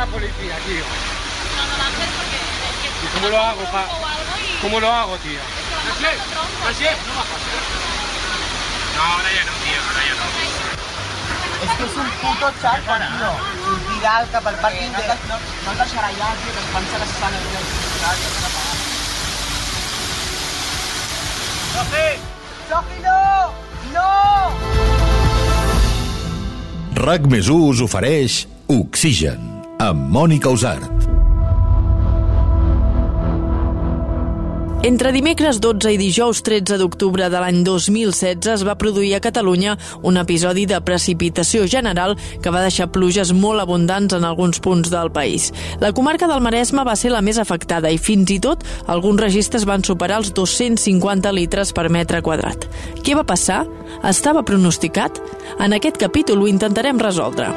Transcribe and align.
la 0.00 0.06
policía, 0.06 0.56
tío. 0.64 0.80
No, 0.80 1.62
no 1.68 1.76
a 1.84 1.90
ser 1.92 2.08
porque... 2.16 2.38
es 2.40 2.76
que 2.80 2.88
¿Y 3.04 3.08
cómo 3.14 3.28
lo 3.28 3.38
hago, 3.40 3.62
pa? 3.70 3.84
y- 3.84 4.56
¿Cómo 4.62 4.80
lo 4.80 4.88
hago, 4.92 5.16
tío? 5.18 5.40
Es 5.40 5.96
que 6.00 6.06
vamos 6.08 6.16
a 6.16 6.72
tronco. 6.72 6.96
no 7.06 7.12
va 7.16 7.20
a 7.20 7.28
pasar. 7.28 7.60
No, 8.96 9.02
ahora 9.12 9.30
ya 9.36 9.44
no, 9.44 9.52
tío, 9.60 9.80
ahora 9.84 10.02
ya 10.08 10.14
no. 10.16 10.26
És 11.60 11.68
que 11.76 11.84
és 11.84 11.96
un 12.00 12.08
puto 12.22 12.48
xaca, 12.62 12.94
tio. 13.20 13.30
Sortirà 13.66 14.12
al 14.22 14.28
cap 14.32 14.46
al 14.48 14.56
pàrquing 14.64 14.92
de... 14.96 15.02
No, 15.28 15.36
no 15.36 15.72
el 15.74 15.78
deixarà 15.82 16.08
allà, 16.08 16.28
tio, 16.40 16.50
que 16.56 16.60
es 16.64 16.68
pensa 16.72 16.96
que 16.96 17.06
se 18.32 18.40
l'ha 18.40 18.52
pagat. 18.56 18.78
Sofi! 21.76 22.08
Sofi, 22.70 22.96
no! 23.04 23.20
No! 23.92 24.08
RAC 27.04 27.28
més 27.32 27.48
us 27.52 27.80
ofereix 27.84 28.46
Oxigen, 28.70 29.59
amb 29.80 30.10
Mònica 30.12 30.50
Usart. 30.52 31.08
Entre 34.84 35.12
dimecres 35.12 35.58
12 35.60 35.92
i 35.92 35.98
dijous 36.00 36.40
13 36.44 36.76
d'octubre 36.80 37.26
de 37.32 37.40
l'any 37.40 37.62
2016 37.64 38.48
es 38.54 38.64
va 38.64 38.76
produir 38.80 39.14
a 39.16 39.20
Catalunya 39.24 39.74
un 40.04 40.16
episodi 40.20 40.66
de 40.68 40.80
precipitació 40.84 41.66
general 41.68 42.16
que 42.42 42.52
va 42.52 42.62
deixar 42.64 42.90
pluges 42.92 43.32
molt 43.32 43.60
abundants 43.60 44.16
en 44.16 44.24
alguns 44.24 44.60
punts 44.60 44.92
del 44.92 45.12
país. 45.12 45.50
La 45.80 45.92
comarca 45.96 46.28
del 46.28 46.44
Maresme 46.44 46.84
va 46.84 46.96
ser 46.96 47.12
la 47.12 47.24
més 47.24 47.40
afectada 47.40 47.92
i 47.92 48.00
fins 48.00 48.32
i 48.36 48.40
tot 48.40 48.64
alguns 48.86 49.20
registres 49.20 49.68
van 49.68 49.84
superar 49.84 50.20
els 50.20 50.32
250 50.36 51.32
litres 51.36 51.72
per 51.72 51.88
metre 51.88 52.20
quadrat. 52.24 52.68
Què 53.00 53.16
va 53.16 53.24
passar? 53.24 53.66
Estava 54.04 54.44
pronosticat? 54.44 55.20
En 55.60 55.76
aquest 55.76 56.00
capítol 56.00 56.40
ho 56.40 56.48
intentarem 56.48 57.00
resoldre. 57.00 57.52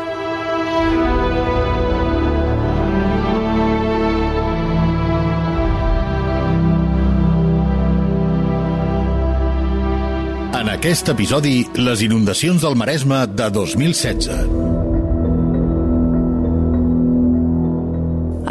Aquest 10.84 11.08
episodi, 11.08 11.62
les 11.80 12.02
inundacions 12.03 12.59
del 12.59 12.73
Maresme 12.76 13.22
de 13.31 13.45
2016. 13.56 14.34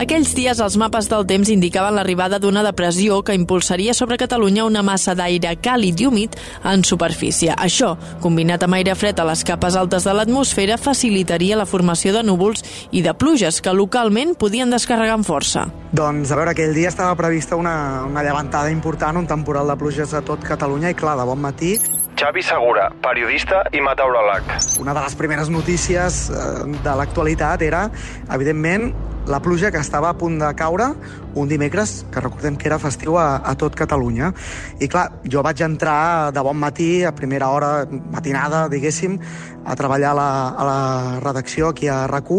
Aquells 0.01 0.31
dies 0.33 0.63
els 0.65 0.79
mapes 0.81 1.11
del 1.11 1.27
temps 1.29 1.51
indicaven 1.53 1.93
l'arribada 1.93 2.39
d'una 2.41 2.63
depressió 2.65 3.19
que 3.21 3.37
impulsaria 3.37 3.93
sobre 3.93 4.17
Catalunya 4.17 4.65
una 4.65 4.81
massa 4.81 5.13
d'aire 5.13 5.53
càlid 5.61 6.01
i 6.01 6.07
humit 6.09 6.39
en 6.65 6.81
superfície. 6.89 7.53
Això, 7.53 7.99
combinat 8.25 8.65
amb 8.65 8.79
aire 8.79 8.95
fred 8.97 9.21
a 9.21 9.27
les 9.29 9.45
capes 9.45 9.77
altes 9.77 10.09
de 10.09 10.15
l'atmosfera, 10.17 10.79
facilitaria 10.81 11.59
la 11.61 11.69
formació 11.69 12.15
de 12.17 12.25
núvols 12.25 12.65
i 12.97 13.05
de 13.05 13.13
pluges 13.13 13.61
que 13.61 13.77
localment 13.77 14.33
podien 14.41 14.73
descarregar 14.73 15.21
amb 15.21 15.29
força. 15.29 15.67
Doncs, 15.93 16.33
a 16.33 16.41
veure, 16.41 16.57
aquell 16.57 16.73
dia 16.73 16.89
estava 16.89 17.13
prevista 17.13 17.61
una, 17.61 18.07
una 18.09 18.25
llevantada 18.25 18.73
important, 18.73 19.21
un 19.21 19.29
temporal 19.29 19.69
de 19.69 19.77
pluges 19.77 20.17
a 20.17 20.25
tot 20.25 20.41
Catalunya 20.41 20.97
i, 20.97 20.97
clar, 20.97 21.19
de 21.21 21.29
bon 21.29 21.45
matí, 21.45 21.77
Xavi 22.23 22.42
Segura, 22.47 22.84
periodista 23.03 23.65
i 23.75 23.81
meteoròleg. 23.83 24.47
una 24.78 24.92
de 24.95 25.01
les 25.03 25.15
primeres 25.19 25.48
notícies 25.51 26.29
eh, 26.31 26.37
de 26.84 26.92
l'actualitat 26.95 27.62
era, 27.67 27.89
evidentment, 28.31 28.92
la 29.27 29.41
pluja 29.42 29.73
que 29.75 29.81
estava 29.83 30.11
a 30.11 30.14
punt 30.19 30.39
de 30.39 30.51
caure 30.55 30.92
un 31.34 31.48
dimecres, 31.48 32.05
que 32.12 32.20
recordem 32.20 32.55
que 32.56 32.69
era 32.69 32.79
festiu 32.79 33.17
a, 33.19 33.41
a 33.42 33.56
tot 33.59 33.75
Catalunya. 33.75 34.33
I 34.79 34.87
clar, 34.87 35.09
jo 35.27 35.42
vaig 35.42 35.64
entrar 35.67 36.31
de 36.31 36.45
bon 36.47 36.59
matí, 36.61 37.03
a 37.03 37.11
primera 37.11 37.48
hora 37.51 37.87
matinada, 37.91 38.69
diguéssim, 38.69 39.19
a 39.64 39.75
treballar 39.75 40.12
a 40.12 40.19
la, 40.19 40.29
a 40.51 40.67
la 40.69 41.20
redacció 41.25 41.73
aquí 41.73 41.89
a 41.89 42.07
rac 42.07 42.31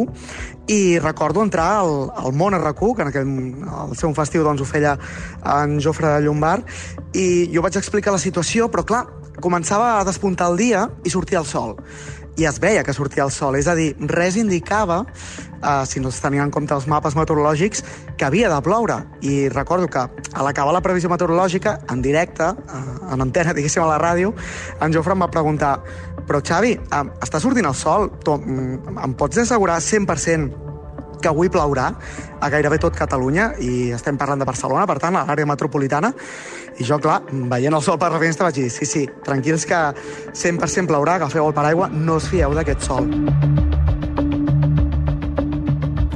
i 0.67 0.97
recordo 0.99 1.43
entrar 1.43 1.81
al, 1.81 2.07
al 2.15 2.31
món 2.31 2.53
a 2.53 2.61
rac 2.61 2.79
que 2.79 3.01
en 3.01 3.09
aquell, 3.09 3.33
al 3.67 3.97
seu 3.99 4.13
festiu 4.15 4.43
doncs, 4.43 4.61
ho 4.61 4.65
feia 4.65 4.95
en 5.43 5.79
Jofre 5.81 6.21
Llombard, 6.21 6.63
i 7.13 7.49
jo 7.51 7.61
vaig 7.61 7.75
explicar 7.75 8.13
la 8.13 8.21
situació, 8.21 8.69
però 8.71 8.85
clar, 8.87 9.03
començava 9.41 9.99
a 9.99 10.03
despuntar 10.07 10.51
el 10.51 10.57
dia 10.57 10.87
i 11.03 11.13
sortia 11.13 11.39
el 11.39 11.47
sol. 11.49 11.77
I 12.37 12.47
es 12.49 12.57
veia 12.57 12.81
que 12.83 12.93
sortia 12.97 13.25
el 13.27 13.31
sol, 13.31 13.55
és 13.59 13.67
a 13.69 13.75
dir, 13.77 13.91
res 14.09 14.35
indicava, 14.41 15.03
eh, 15.05 15.83
si 15.85 16.01
no 16.01 16.09
es 16.09 16.17
tenien 16.21 16.47
en 16.47 16.51
compte 16.51 16.73
els 16.73 16.87
mapes 16.89 17.13
meteorològics, 17.15 17.83
que 18.17 18.25
havia 18.25 18.49
de 18.49 18.57
ploure. 18.65 18.97
I 19.21 19.49
recordo 19.53 19.87
que 19.87 20.01
a 20.01 20.43
l'acabar 20.45 20.73
la 20.73 20.81
previsió 20.81 21.11
meteorològica, 21.13 21.79
en 21.93 22.01
directe, 22.01 22.49
eh, 22.49 23.13
en 23.13 23.21
antena, 23.21 23.53
diguéssim, 23.57 23.83
a 23.83 23.91
la 23.91 24.01
ràdio, 24.01 24.33
en 24.81 24.93
Jofre 24.93 25.13
em 25.13 25.21
va 25.21 25.29
preguntar 25.29 25.77
però 26.27 26.41
Xavi, 26.41 26.73
eh, 26.73 27.05
està 27.21 27.39
sortint 27.39 27.67
el 27.69 27.75
sol, 27.75 28.09
tu, 28.23 28.37
mm, 28.37 28.97
em 29.03 29.13
pots 29.13 29.37
assegurar 29.37 29.79
100% 29.81 30.62
que 31.23 31.31
avui 31.31 31.51
plourà 31.51 31.89
a 32.43 32.49
gairebé 32.51 32.79
tot 32.83 32.95
Catalunya 32.97 33.53
i 33.63 33.91
estem 33.95 34.19
parlant 34.19 34.43
de 34.43 34.47
Barcelona, 34.49 34.85
per 34.89 34.99
tant, 35.01 35.15
a 35.15 35.25
l'àrea 35.27 35.47
metropolitana. 35.49 36.13
I 36.77 36.87
jo, 36.87 36.99
clar, 36.99 37.21
veient 37.31 37.73
el 37.73 37.85
sol 37.85 37.99
per 38.01 38.11
la 38.13 38.21
finestra 38.21 38.49
vaig 38.49 38.59
dir 38.59 38.69
sí, 38.73 38.89
sí, 38.89 39.05
tranquils 39.25 39.67
que 39.69 39.83
100% 40.33 40.91
plourà, 40.91 41.19
agafeu 41.21 41.47
el 41.47 41.55
paraigua, 41.55 41.89
no 41.93 42.19
us 42.19 42.29
fieu 42.33 42.57
d'aquest 42.57 42.91
sol. 42.91 43.09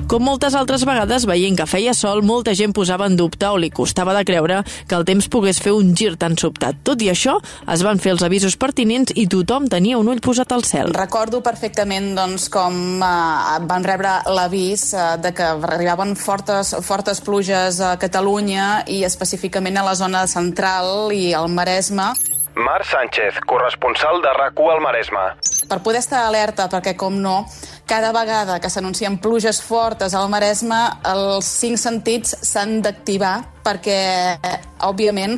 Com 0.07 0.23
moltes 0.23 0.53
altres 0.56 0.85
vegades, 0.88 1.25
veient 1.28 1.57
que 1.59 1.66
feia 1.68 1.91
sol, 1.91 2.22
molta 2.23 2.53
gent 2.56 2.72
posava 2.72 3.09
en 3.09 3.18
dubte 3.19 3.44
o 3.51 3.57
li 3.59 3.68
costava 3.75 4.13
de 4.16 4.22
creure 4.23 4.62
que 4.88 4.95
el 4.95 5.03
temps 5.03 5.25
pogués 5.28 5.59
fer 5.59 5.73
un 5.75 5.90
gir 6.00 6.13
tan 6.16 6.38
sobtat. 6.40 6.79
Tot 6.88 7.03
i 7.03 7.09
això, 7.12 7.34
es 7.73 7.84
van 7.84 8.00
fer 8.00 8.13
els 8.16 8.23
avisos 8.23 8.56
pertinents 8.56 9.12
i 9.19 9.25
tothom 9.28 9.68
tenia 9.68 10.00
un 10.00 10.07
ull 10.07 10.23
posat 10.23 10.56
al 10.56 10.63
cel. 10.63 10.94
Recordo 10.95 11.41
perfectament 11.44 12.13
doncs, 12.16 12.47
com 12.47 13.03
eh, 13.03 13.59
van 13.68 13.84
rebre 13.84 14.16
l'avís 14.31 14.94
eh, 14.95 15.09
de 15.19 15.34
que 15.35 15.51
arribaven 15.75 16.16
fortes, 16.16 16.72
fortes 16.88 17.19
pluges 17.19 17.84
a 17.84 17.97
Catalunya 18.00 18.85
i 18.88 19.03
específicament 19.03 19.75
a 19.75 19.85
la 19.89 20.00
zona 20.00 20.24
central 20.31 21.12
i 21.12 21.34
al 21.35 21.51
Maresme. 21.51 22.13
Mar 22.57 22.84
Sánchez, 22.85 23.38
corresponsal 23.45 24.22
de 24.22 24.34
rac 24.34 24.59
al 24.59 24.81
Maresme. 24.81 25.25
Per 25.69 25.79
poder 25.85 26.00
estar 26.00 26.25
alerta, 26.25 26.66
perquè 26.72 26.95
com 26.97 27.13
no, 27.22 27.45
cada 27.85 28.12
vegada 28.16 28.59
que 28.59 28.69
s'anuncien 28.69 29.19
pluges 29.22 29.62
fortes 29.62 30.16
al 30.18 30.29
Maresme, 30.29 30.79
els 31.06 31.45
cinc 31.45 31.78
sentits 31.78 32.35
s'han 32.41 32.81
d'activar 32.81 33.35
perquè, 33.63 34.00
òbviament, 34.88 35.38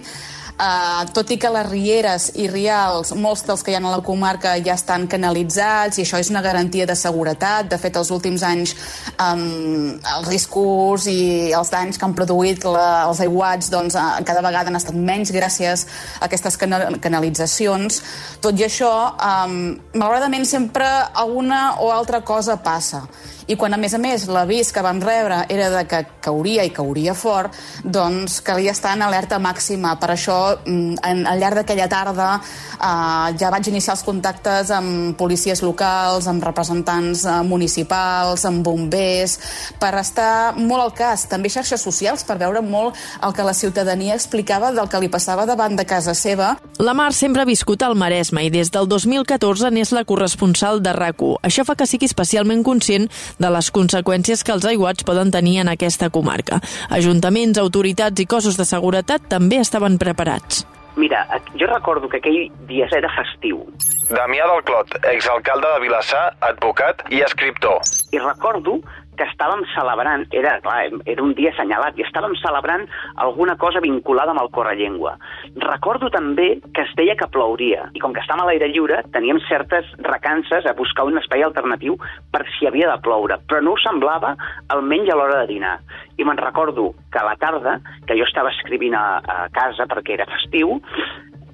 Uh, 0.59 1.06
tot 1.16 1.30
i 1.31 1.38
que 1.40 1.47
les 1.56 1.68
rieres 1.70 2.25
i 2.36 2.50
rials, 2.52 3.14
molts 3.16 3.46
dels 3.47 3.62
que 3.64 3.72
hi 3.72 3.78
ha 3.78 3.80
a 3.80 3.94
la 3.94 4.02
comarca 4.03 4.58
ja 4.59 4.74
estan 4.75 5.06
canalitzats 5.08 5.96
i 5.96 6.03
això 6.03 6.20
és 6.20 6.28
una 6.34 6.42
garantia 6.44 6.84
de 6.90 6.97
seguretat. 7.00 7.70
De 7.72 7.78
fet, 7.80 7.96
els 7.96 8.12
últims 8.12 8.44
anys 8.44 8.75
um, 9.16 9.96
els 9.96 10.28
riscos 10.28 11.08
i 11.08 11.53
els 11.56 11.72
danys 11.72 11.96
que 11.96 12.03
han 12.03 12.18
produït 12.18 12.68
la, 12.68 13.06
els 13.08 13.24
aiguats 13.24 13.72
doncs, 13.72 13.96
uh, 13.96 14.19
cada 14.28 14.44
vegada 14.44 14.68
han 14.68 14.81
estat 14.81 15.00
menys 15.00 15.31
gràcies 15.31 15.88
a 16.19 16.28
aquestes 16.28 16.59
cana 16.59 16.90
canalitzacions. 17.00 18.03
Tot 18.44 18.59
i 18.59 18.68
això, 18.68 18.92
um, 19.16 19.58
malauradament 19.96 20.44
sempre 20.44 20.92
alguna 21.24 21.78
o 21.80 21.94
altra 21.96 22.19
cosa 22.19 22.59
passa. 22.59 23.06
I 23.50 23.56
quan, 23.58 23.74
a 23.74 23.80
més 23.82 23.96
a 23.98 24.00
més, 24.02 24.28
l'avís 24.30 24.70
que 24.70 24.82
vam 24.86 25.00
rebre 25.02 25.40
era 25.50 25.72
de 25.74 25.82
que 25.90 26.04
cauria 26.22 26.62
i 26.68 26.70
cauria 26.70 27.16
fort, 27.18 27.56
doncs 27.82 28.40
calia 28.46 28.76
estar 28.76 28.92
en 28.94 29.02
alerta 29.02 29.40
màxima. 29.42 29.96
Per 29.98 30.12
això, 30.14 30.38
mm, 30.62 31.00
en, 31.10 31.24
al 31.26 31.40
llarg 31.42 31.58
d'aquella 31.58 31.88
tarda, 31.90 32.28
eh, 32.40 33.38
ja 33.42 33.50
vaig 33.50 33.68
iniciar 33.68 33.96
els 33.96 34.06
contactes 34.06 34.70
amb 34.70 35.18
policies 35.18 35.64
locals, 35.66 36.28
amb 36.28 36.44
representants 36.46 37.26
eh, 37.26 37.42
municipals, 37.42 38.46
amb 38.46 38.62
bombers, 38.64 39.40
per 39.80 39.96
estar 39.98 40.54
molt 40.56 40.84
al 40.84 40.94
cas. 40.94 41.26
També 41.26 41.50
xarxes 41.50 41.81
socials, 41.81 42.24
per 42.24 42.38
veure 42.38 42.62
molt 42.62 42.96
el 43.24 43.34
que 43.34 43.44
la 43.44 43.54
ciutadania 43.54 44.14
explicava 44.14 44.72
del 44.72 44.90
que 44.90 45.02
li 45.02 45.10
passava 45.10 45.48
davant 45.50 45.76
de 45.76 45.86
casa 45.86 46.14
seva. 46.14 46.56
La 46.78 46.94
Mar 46.94 47.14
sempre 47.14 47.42
ha 47.42 47.50
viscut 47.50 47.81
al 47.81 47.98
Maresme 47.98 48.46
i 48.46 48.54
des 48.54 48.70
del 48.70 48.88
2014 48.88 49.74
n'és 49.74 49.92
la 49.92 50.06
corresponsal 50.06 50.84
de 50.86 50.94
rac 50.94 51.19
Això 51.44 51.66
fa 51.66 51.74
que 51.75 51.88
sigui 51.90 52.07
especialment 52.07 52.62
conscient 52.63 53.10
de 53.39 53.51
les 53.56 53.71
conseqüències 53.71 54.44
que 54.44 54.56
els 54.56 54.68
aiguats 54.69 55.07
poden 55.07 55.31
tenir 55.31 55.59
en 55.63 55.71
aquesta 55.71 56.09
comarca. 56.09 56.59
Ajuntaments, 56.89 57.59
autoritats 57.59 58.19
i 58.21 58.27
cossos 58.27 58.59
de 58.59 58.68
seguretat 58.68 59.30
també 59.31 59.62
estaven 59.63 59.97
preparats. 59.97 60.65
Mira, 61.00 61.24
jo 61.56 61.68
recordo 61.69 62.09
que 62.09 62.19
aquell 62.19 62.50
dia 62.68 62.89
era 62.97 63.07
festiu 63.15 63.62
Damià 64.09 64.47
del 64.50 64.63
Clot, 64.65 64.95
exalcalde 65.12 65.69
de 65.75 65.81
Vilassar, 65.83 66.24
advocat 66.41 67.03
i 67.13 67.21
escriptor. 67.21 67.80
i 68.12 68.18
recordo 68.18 68.80
que 69.19 69.27
estàvem 69.27 69.66
celebrant, 69.74 70.24
era, 70.36 70.56
clar, 70.63 70.77
era 71.04 71.24
un 71.24 71.33
dia 71.36 71.51
assenyalat, 71.51 71.98
i 72.00 72.06
estàvem 72.06 72.36
celebrant 72.39 72.86
alguna 73.25 73.57
cosa 73.60 73.81
vinculada 73.83 74.31
amb 74.31 74.44
el 74.45 74.51
correllengua. 74.56 75.18
Recordo 75.66 76.10
també 76.13 76.48
que 76.75 76.86
es 76.86 76.94
deia 76.98 77.18
que 77.19 77.27
plouria, 77.33 77.89
i 77.94 78.04
com 78.04 78.16
que 78.16 78.24
estàvem 78.24 78.45
a 78.45 78.50
l'aire 78.50 78.71
lliure, 78.71 79.01
teníem 79.13 79.42
certes 79.50 79.92
recances 80.07 80.66
a 80.66 80.75
buscar 80.77 81.07
un 81.10 81.19
espai 81.19 81.44
alternatiu 81.44 82.00
per 82.31 82.45
si 82.56 82.69
havia 82.69 82.94
de 82.94 83.00
ploure, 83.04 83.42
però 83.50 83.62
no 83.66 83.75
ho 83.75 83.83
semblava 83.83 84.36
almenys 84.75 85.12
a 85.12 85.19
l'hora 85.19 85.44
de 85.44 85.51
dinar. 85.54 85.77
I 86.19 86.27
me'n 86.27 86.39
recordo 86.39 86.94
que 87.12 87.19
a 87.19 87.27
la 87.27 87.36
tarda, 87.39 87.80
que 88.07 88.18
jo 88.18 88.27
estava 88.27 88.54
escrivint 88.56 88.95
a, 88.95 89.19
a 89.19 89.48
casa 89.56 89.88
perquè 89.89 90.15
era 90.15 90.30
festiu, 90.31 90.80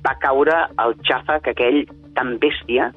va 0.05 0.17
caure 0.21 0.67
el 0.83 0.93
xàfec 1.07 1.49
aquell 1.49 1.85
tan 2.15 2.37
bèstia 2.41 2.91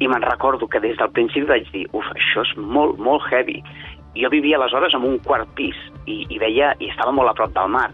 i 0.00 0.08
me'n 0.08 0.24
recordo 0.24 0.68
que 0.68 0.80
des 0.80 0.96
del 0.96 1.12
principi 1.12 1.46
vaig 1.48 1.68
dir 1.74 1.84
uf, 1.96 2.06
això 2.16 2.44
és 2.46 2.52
molt, 2.56 3.00
molt 3.00 3.24
heavy 3.28 3.60
Jo 4.16 4.30
vivia 4.30 4.56
aleshores 4.58 4.94
en 4.94 5.04
un 5.06 5.18
quart 5.22 5.48
pis 5.54 5.76
i, 6.06 6.24
i 6.28 6.38
veia, 6.38 6.72
i 6.80 6.88
estava 6.90 7.12
molt 7.12 7.30
a 7.30 7.34
prop 7.38 7.52
del 7.54 7.68
mar, 7.70 7.90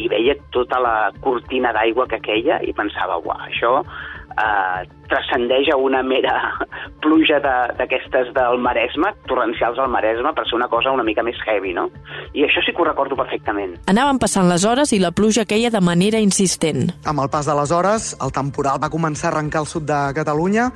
i 0.00 0.08
veia 0.08 0.34
tota 0.50 0.78
la 0.80 1.10
cortina 1.20 1.72
d'aigua 1.76 2.06
que 2.08 2.18
queia 2.24 2.56
i 2.64 2.72
pensava, 2.72 3.18
uah, 3.20 3.42
això 3.50 3.82
eh, 3.84 4.86
transcendeix 5.10 5.68
a 5.72 5.76
una 5.76 6.00
mera 6.02 6.32
pluja 7.04 7.38
de- 7.44 7.74
d'aquestes 7.78 8.32
del 8.34 8.58
Maresme, 8.64 9.12
torrencials 9.28 9.78
al 9.78 9.90
Maresme, 9.92 10.32
per 10.34 10.46
ser 10.48 10.56
una 10.56 10.68
cosa 10.72 10.90
una 10.94 11.04
mica 11.04 11.22
més 11.22 11.36
heavy, 11.46 11.74
no? 11.76 11.88
I 12.32 12.46
això 12.48 12.64
sí 12.64 12.72
que 12.72 12.80
ho 12.82 12.88
recordo 12.88 13.14
perfectament. 13.18 13.76
Anaven 13.92 14.18
passant 14.18 14.48
les 14.48 14.64
hores 14.64 14.94
i 14.96 14.98
la 15.02 15.12
pluja 15.12 15.44
queia 15.44 15.70
de 15.70 15.80
manera 15.84 16.18
insistent. 16.18 16.88
Amb 17.04 17.20
el 17.20 17.28
pas 17.30 17.46
de 17.46 17.54
les 17.60 17.70
hores, 17.70 18.14
el 18.24 18.32
temporal 18.32 18.80
va 18.82 18.88
començar 18.90 19.28
a 19.30 19.36
arrencar 19.36 19.60
al 19.62 19.68
sud 19.70 19.84
de 19.90 20.00
Catalunya. 20.16 20.70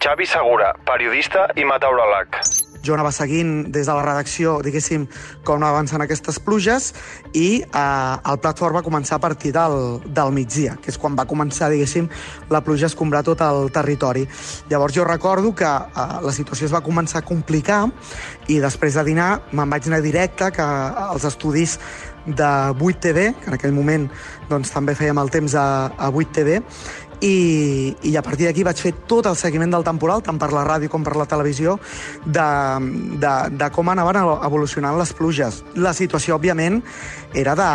Xavi 0.00 0.24
Segura, 0.26 0.72
periodista 0.88 1.50
i 1.60 1.66
meteoròleg. 1.68 2.40
Jo 2.86 2.94
anava 2.94 3.12
seguint 3.12 3.70
des 3.72 3.86
de 3.86 3.94
la 3.94 4.04
redacció, 4.04 4.58
diguéssim, 4.64 5.06
com 5.44 5.58
anaven 5.60 5.80
avançant 5.80 6.04
aquestes 6.04 6.38
pluges 6.42 6.90
i 7.36 7.62
eh, 7.62 8.30
el 8.32 8.40
plat 8.40 8.58
fort 8.60 8.76
va 8.76 8.84
començar 8.86 9.18
a 9.18 9.22
partir 9.22 9.52
del, 9.56 10.00
del 10.06 10.32
migdia, 10.36 10.76
que 10.80 10.92
és 10.92 10.98
quan 11.00 11.16
va 11.18 11.26
començar, 11.28 11.70
diguéssim, 11.72 12.08
la 12.50 12.62
pluja 12.64 12.88
a 12.88 12.92
escombrar 12.92 13.22
tot 13.26 13.42
el 13.44 13.70
territori. 13.74 14.26
Llavors 14.70 14.96
jo 14.96 15.04
recordo 15.04 15.54
que 15.54 15.68
eh, 15.68 16.06
la 16.24 16.32
situació 16.36 16.70
es 16.70 16.74
va 16.74 16.84
començar 16.84 17.20
a 17.20 17.26
complicar 17.26 17.82
i 18.48 18.60
després 18.62 18.96
de 18.96 19.04
dinar 19.06 19.30
me'n 19.52 19.70
vaig 19.70 19.86
anar 19.88 20.00
directe 20.04 20.50
que 20.54 20.64
als 20.64 21.26
estudis 21.28 21.78
de 22.26 22.44
8TV, 22.44 23.34
que 23.40 23.48
en 23.48 23.56
aquell 23.56 23.72
moment 23.72 24.08
doncs, 24.50 24.72
també 24.74 24.94
fèiem 24.98 25.18
el 25.20 25.30
temps 25.32 25.54
a, 25.56 25.66
a 25.96 26.10
8TV, 26.10 26.60
i, 27.20 27.94
i 28.02 28.16
a 28.16 28.22
partir 28.24 28.48
d'aquí 28.48 28.64
vaig 28.66 28.80
fer 28.80 28.92
tot 29.08 29.28
el 29.30 29.36
seguiment 29.36 29.72
del 29.72 29.84
temporal, 29.86 30.22
tant 30.24 30.38
per 30.40 30.50
la 30.54 30.64
ràdio 30.66 30.90
com 30.92 31.04
per 31.04 31.16
la 31.18 31.28
televisió, 31.28 31.76
de, 32.24 32.48
de, 33.20 33.34
de 33.60 33.70
com 33.74 33.92
anaven 33.92 34.20
evolucionant 34.20 34.98
les 34.98 35.12
pluges. 35.16 35.62
La 35.76 35.94
situació, 35.96 36.38
òbviament, 36.40 36.80
era 37.34 37.54
de, 37.58 37.70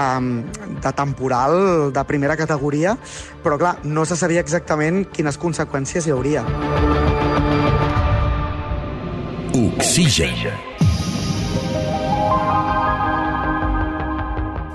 de 0.81 0.94
temporal 0.97 1.92
de 1.95 2.06
primera 2.09 2.38
categoria, 2.38 2.97
però 3.44 3.59
clar, 3.62 3.77
no 3.86 4.06
se 4.06 4.18
sabia 4.19 4.44
exactament 4.44 5.06
quines 5.13 5.39
conseqüències 5.42 6.07
hi 6.07 6.15
hauria. 6.15 6.45
Oxigen. 9.56 10.75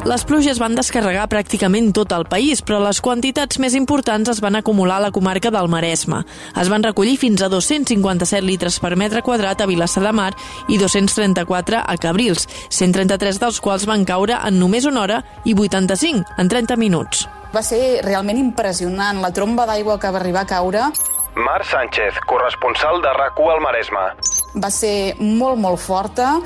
Les 0.09 0.23
pluges 0.25 0.57
van 0.57 0.73
descarregar 0.73 1.27
pràcticament 1.29 1.91
tot 1.93 2.15
el 2.17 2.23
país, 2.25 2.63
però 2.65 2.79
les 2.81 3.03
quantitats 3.05 3.59
més 3.61 3.75
importants 3.77 4.31
es 4.33 4.39
van 4.41 4.57
acumular 4.57 4.97
a 4.97 5.05
la 5.05 5.11
comarca 5.13 5.51
del 5.53 5.69
Maresme. 5.69 6.23
Es 6.57 6.71
van 6.73 6.81
recollir 6.87 7.19
fins 7.21 7.43
a 7.45 7.51
257 7.53 8.41
litres 8.47 8.79
per 8.81 8.95
metre 8.97 9.21
quadrat 9.21 9.61
a 9.61 9.67
Vilassar 9.69 10.01
de 10.07 10.13
Mar 10.17 10.31
i 10.73 10.79
234 10.81 11.83
a 11.85 11.97
Cabrils, 12.01 12.49
133 12.71 13.43
dels 13.43 13.61
quals 13.61 13.85
van 13.85 14.07
caure 14.09 14.41
en 14.41 14.57
només 14.57 14.89
una 14.89 15.03
hora 15.03 15.21
i 15.45 15.53
85 15.53 16.41
en 16.41 16.49
30 16.49 16.81
minuts. 16.81 17.27
Va 17.53 17.61
ser 17.61 18.01
realment 18.07 18.41
impressionant 18.41 19.21
la 19.21 19.35
tromba 19.37 19.69
d'aigua 19.69 19.99
que 20.01 20.09
va 20.09 20.23
arribar 20.23 20.47
a 20.47 20.53
caure. 20.57 20.89
Mar 21.37 21.61
Sánchez, 21.69 22.25
corresponsal 22.25 23.05
de 23.05 23.13
rac 23.21 23.37
al 23.37 23.61
Maresme. 23.61 24.09
Va 24.57 24.73
ser 24.73 25.15
molt, 25.21 25.61
molt 25.61 25.79
forta. 25.79 26.39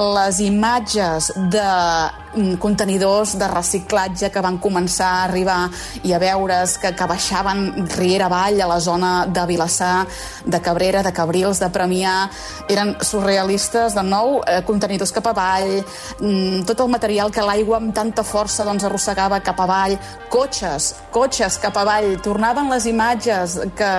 Les 0.00 0.40
imatges 0.40 1.28
de 1.52 1.68
contenidors 2.58 3.36
de 3.38 3.48
reciclatge 3.48 4.30
que 4.32 4.40
van 4.44 4.58
començar 4.62 5.08
a 5.08 5.24
arribar 5.26 5.68
i 6.02 6.12
a 6.12 6.20
veure's 6.22 6.78
que, 6.80 6.92
que 6.96 7.08
baixaven 7.08 7.86
riera 7.96 8.26
avall 8.30 8.60
a 8.62 8.68
la 8.70 8.78
zona 8.80 9.12
de 9.26 9.44
Vilassar, 9.46 10.06
de 10.44 10.60
Cabrera, 10.60 11.02
de 11.02 11.12
Cabrils, 11.12 11.60
de 11.60 11.68
Premià, 11.72 12.14
eren 12.72 12.94
surrealistes, 13.04 13.94
de 13.94 14.04
nou, 14.06 14.40
eh, 14.46 14.62
contenidors 14.64 15.12
cap 15.12 15.28
avall, 15.28 15.82
mm, 16.20 16.64
tot 16.68 16.80
el 16.80 16.88
material 16.88 17.30
que 17.30 17.44
l'aigua 17.44 17.76
amb 17.76 17.94
tanta 17.94 18.24
força 18.24 18.64
doncs, 18.64 18.84
arrossegava 18.84 19.40
cap 19.40 19.60
avall, 19.60 19.98
cotxes, 20.30 20.94
cotxes 21.12 21.58
cap 21.60 21.76
avall, 21.76 22.16
tornaven 22.24 22.70
les 22.72 22.86
imatges 22.86 23.58
que 23.76 23.90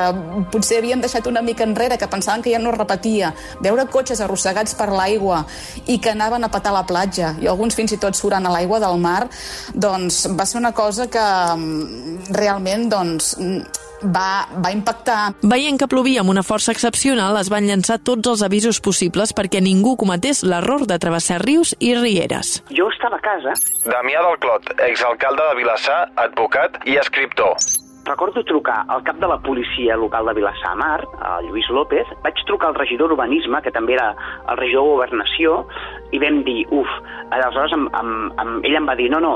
potser 0.52 0.80
havíem 0.82 1.02
deixat 1.02 1.28
una 1.28 1.42
mica 1.42 1.64
enrere, 1.64 1.98
que 1.98 2.08
pensaven 2.08 2.42
que 2.42 2.52
ja 2.52 2.60
no 2.60 2.72
es 2.72 2.78
repetia, 2.78 3.34
veure 3.62 3.86
cotxes 3.86 4.22
arrossegats 4.22 4.74
per 4.74 4.90
l'aigua 4.90 5.44
i 5.86 6.00
que 6.00 6.12
anaven 6.12 6.44
a 6.44 6.50
petar 6.50 6.74
la 6.74 6.86
platja, 6.90 7.36
i 7.40 7.48
alguns 7.48 7.76
fins 7.76 7.94
i 7.94 7.98
tot 8.02 8.16
surant 8.24 8.48
a 8.48 8.56
l'aigua 8.56 8.82
del 8.84 9.00
mar, 9.04 9.28
doncs 9.76 10.26
va 10.40 10.48
ser 10.48 10.62
una 10.64 10.74
cosa 10.76 11.10
que 11.12 11.24
mm, 11.24 12.34
realment 12.40 12.88
doncs, 12.92 13.34
mm, 13.40 13.84
va, 14.04 14.46
va 14.64 14.72
impactar. 14.76 15.34
Veient 15.44 15.80
que 15.80 15.90
plovia 15.92 16.24
amb 16.24 16.34
una 16.34 16.44
força 16.44 16.74
excepcional, 16.76 17.38
es 17.40 17.52
van 17.54 17.68
llançar 17.70 18.00
tots 18.04 18.32
els 18.32 18.44
avisos 18.46 18.82
possibles 18.84 19.34
perquè 19.36 19.62
ningú 19.64 19.96
cometés 20.00 20.44
l'error 20.44 20.88
de 20.90 21.00
travessar 21.00 21.42
rius 21.44 21.76
i 21.80 21.94
rieres. 22.00 22.58
Jo 22.72 22.90
estava 22.92 23.20
a 23.20 23.24
casa 23.24 23.56
Damià 23.86 24.26
del 24.28 24.40
Clot, 24.44 24.74
exalcalde 24.90 25.48
de 25.52 25.56
Vilassar, 25.62 26.02
advocat 26.28 26.84
i 26.90 27.00
escriptor. 27.00 27.56
Recordo 28.04 28.44
trucar 28.44 28.82
al 28.92 29.04
cap 29.08 29.16
de 29.16 29.28
la 29.32 29.38
policia 29.40 29.96
local 29.96 30.28
de 30.28 30.34
Vilassar 30.36 30.76
Mar, 30.76 31.06
el 31.38 31.48
Lluís 31.48 31.70
López, 31.72 32.10
vaig 32.26 32.42
trucar 32.50 32.74
al 32.74 32.76
regidor 32.76 33.08
d'Urbanisme, 33.08 33.62
que 33.64 33.72
també 33.72 33.96
era 33.96 34.10
el 34.52 34.60
regidor 34.60 34.84
de 34.84 34.96
Governació, 34.98 35.54
i 36.14 36.20
vam 36.22 36.44
dir, 36.46 36.62
uf, 36.76 36.90
aleshores 37.34 37.74
amb, 37.74 37.90
amb, 37.98 38.34
amb, 38.42 38.66
ell 38.68 38.78
em 38.78 38.88
va 38.88 38.96
dir, 39.00 39.10
no, 39.12 39.20
no, 39.24 39.34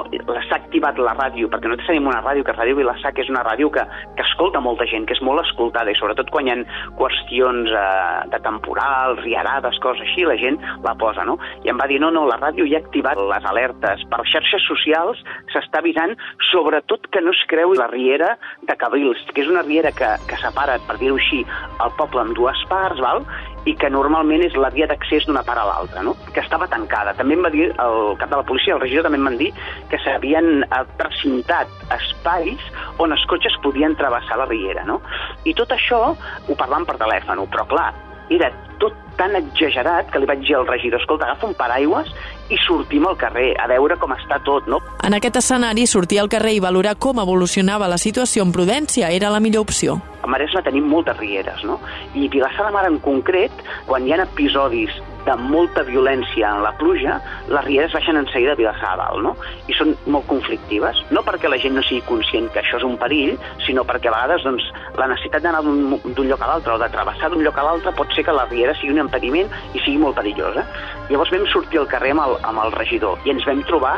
s'ha 0.48 0.60
activat 0.60 1.00
la 1.02 1.16
ràdio, 1.18 1.50
perquè 1.50 1.70
nosaltres 1.70 1.90
tenim 1.90 2.10
una 2.12 2.22
ràdio, 2.22 2.46
que 2.46 2.54
Ràdio 2.54 2.78
Vilassar, 2.78 3.14
que 3.18 3.24
és 3.26 3.32
una 3.34 3.44
ràdio 3.48 3.72
que, 3.74 3.84
que 4.18 4.26
escolta 4.26 4.62
molta 4.64 4.86
gent, 4.90 5.08
que 5.10 5.18
és 5.18 5.24
molt 5.26 5.42
escoltada, 5.42 5.92
i 5.92 5.98
sobretot 5.98 6.30
quan 6.34 6.48
hi 6.48 6.54
ha 6.54 6.60
qüestions 7.00 7.74
eh, 7.74 8.30
de 8.34 8.42
temporal, 8.46 9.18
riarades, 9.24 9.82
coses 9.84 10.06
així, 10.06 10.28
la 10.30 10.38
gent 10.38 10.62
la 10.86 10.94
posa, 11.02 11.26
no? 11.26 11.38
I 11.66 11.74
em 11.74 11.82
va 11.82 11.90
dir, 11.90 12.00
no, 12.04 12.12
no, 12.14 12.28
la 12.30 12.40
ràdio 12.42 12.68
ja 12.70 12.78
ha 12.80 12.86
activat 12.86 13.20
les 13.34 13.50
alertes. 13.50 14.06
Per 14.12 14.22
xarxes 14.30 14.70
socials 14.70 15.22
s'està 15.54 15.82
avisant, 15.82 16.14
sobretot 16.52 17.10
que 17.14 17.24
no 17.26 17.34
es 17.34 17.44
creu 17.50 17.74
la 17.78 17.90
riera 17.92 18.36
de 18.70 18.78
Cabrils, 18.78 19.26
que 19.34 19.46
és 19.46 19.52
una 19.52 19.66
riera 19.66 19.94
que, 19.96 20.14
que 20.30 20.42
separa, 20.42 20.78
per 20.88 21.00
dir-ho 21.02 21.18
així, 21.18 21.44
el 21.84 21.94
poble 21.98 22.28
en 22.28 22.36
dues 22.38 22.66
parts, 22.70 23.02
val? 23.02 23.26
I 23.68 23.76
que 23.76 23.90
normalment 23.92 24.44
és 24.46 24.56
la 24.56 24.72
via 24.74 24.88
d'accés 24.90 25.28
d'una 25.28 25.44
part 25.48 25.62
a 25.62 25.66
l'altra, 25.68 26.04
no? 26.06 26.16
que 26.34 26.42
estava 26.44 26.70
tancada. 26.72 27.14
També 27.20 27.36
em 27.36 27.44
va 27.44 27.52
dir 27.54 27.68
el 27.70 28.16
cap 28.22 28.32
de 28.32 28.40
la 28.40 28.48
policia, 28.48 28.76
el 28.78 28.84
regidor 28.84 29.08
també 29.08 29.20
em 29.20 29.28
van 29.28 29.40
dir 29.40 29.52
que 29.92 30.00
s'havien 30.04 30.64
eh, 30.64 30.84
precintat 31.00 31.72
espais 31.98 32.64
on 33.04 33.16
els 33.16 33.26
cotxes 33.30 33.60
podien 33.64 33.96
travessar 34.00 34.40
la 34.40 34.48
riera. 34.48 34.86
No? 34.88 35.02
I 35.44 35.56
tot 35.58 35.76
això 35.76 36.02
ho 36.14 36.56
parlàvem 36.56 36.88
per 36.88 37.00
telèfon, 37.02 37.44
però 37.52 37.68
clar, 37.68 37.92
era 38.34 38.50
tot 38.80 38.96
tan 39.18 39.36
exagerat 39.36 40.12
que 40.14 40.20
li 40.22 40.28
vaig 40.30 40.44
dir 40.46 40.56
al 40.58 40.68
regidor, 40.68 41.02
escolta, 41.02 41.26
agafa 41.26 41.48
un 41.50 41.56
paraigües 41.58 42.12
i 42.54 42.60
sortim 42.68 43.08
al 43.10 43.18
carrer 43.20 43.50
a 43.60 43.66
veure 43.72 43.98
com 44.00 44.14
està 44.14 44.38
tot, 44.46 44.68
no? 44.70 44.80
En 45.04 45.18
aquest 45.18 45.40
escenari, 45.42 45.88
sortir 45.90 46.22
al 46.22 46.30
carrer 46.30 46.58
i 46.58 46.62
valorar 46.64 46.96
com 47.02 47.20
evolucionava 47.24 47.90
la 47.90 47.98
situació 47.98 48.46
amb 48.46 48.56
prudència 48.56 49.10
era 49.16 49.34
la 49.34 49.42
millor 49.44 49.66
opció. 49.66 49.98
A 50.28 50.30
Maresme 50.30 50.60
tenim 50.66 50.90
moltes 50.92 51.16
rieres, 51.22 51.62
no? 51.64 51.78
I 52.20 52.28
Vilassar 52.28 52.66
de 52.68 52.74
Mar 52.76 52.84
en 52.90 52.98
concret, 53.00 53.62
quan 53.88 54.04
hi 54.04 54.12
ha 54.12 54.20
episodis 54.26 54.92
de 55.28 55.36
molta 55.38 55.84
violència 55.88 56.50
en 56.56 56.64
la 56.64 56.74
pluja, 56.80 57.18
les 57.52 57.66
rieres 57.68 57.94
baixen 57.96 58.20
en 58.20 58.28
seguida 58.32 58.56
a 58.56 58.60
Vilassar 58.60 58.96
de 58.96 59.04
Dalt, 59.04 59.24
no? 59.26 59.36
I 59.68 59.76
són 59.78 59.94
molt 60.08 60.28
conflictives. 60.32 61.04
No 61.12 61.24
perquè 61.28 61.52
la 61.52 61.60
gent 61.62 61.76
no 61.78 61.84
sigui 61.86 62.04
conscient 62.08 62.50
que 62.54 62.64
això 62.64 62.80
és 62.80 62.88
un 62.88 62.98
perill, 63.02 63.36
sinó 63.66 63.84
perquè 63.88 64.12
a 64.12 64.16
vegades 64.16 64.46
doncs, 64.48 64.70
la 64.98 65.10
necessitat 65.12 65.44
d'anar 65.46 65.64
d'un 65.66 66.28
lloc 66.30 66.44
a 66.44 66.52
l'altre 66.52 66.76
o 66.76 66.82
de 66.82 66.92
travessar 66.94 67.32
d'un 67.32 67.44
lloc 67.46 67.60
a 67.60 67.68
l'altre 67.68 67.94
pot 67.98 68.14
ser 68.16 68.26
que 68.28 68.36
la 68.36 68.48
riera 68.50 68.76
sigui 68.80 68.96
un 68.96 69.04
impediment 69.06 69.52
i 69.74 69.84
sigui 69.84 70.00
molt 70.02 70.18
perillosa. 70.20 70.66
Llavors 71.12 71.32
vam 71.32 71.46
sortir 71.52 71.82
al 71.82 71.92
carrer 71.92 72.16
amb 72.16 72.26
el, 72.26 72.38
amb 72.48 72.64
el 72.66 72.74
regidor 72.76 73.22
i 73.28 73.36
ens 73.36 73.46
vam 73.48 73.64
trobar 73.70 73.98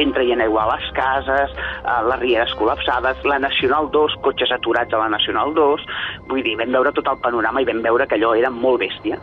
gent 0.00 0.14
traient 0.16 0.40
aigua 0.40 0.64
a 0.64 0.76
les 0.76 0.90
cases, 0.96 1.56
eh, 1.84 2.00
les 2.08 2.20
rieres 2.20 2.54
col·lapsades, 2.60 3.24
la 3.24 3.38
Nacional 3.38 3.90
2, 3.92 4.16
cotxes 4.24 4.52
aturats 4.56 4.94
a 4.94 5.02
la 5.04 5.10
Nacional 5.16 5.54
2, 5.54 5.88
vull 6.30 6.44
dir, 6.46 6.56
vam 6.60 6.72
veure 6.78 6.94
tot 6.96 7.12
el 7.12 7.20
panorama 7.24 7.60
i 7.60 7.68
vam 7.68 7.82
veure 7.82 8.06
que 8.06 8.20
allò 8.20 8.34
era 8.38 8.50
molt 8.50 8.80
bèstia. 8.86 9.20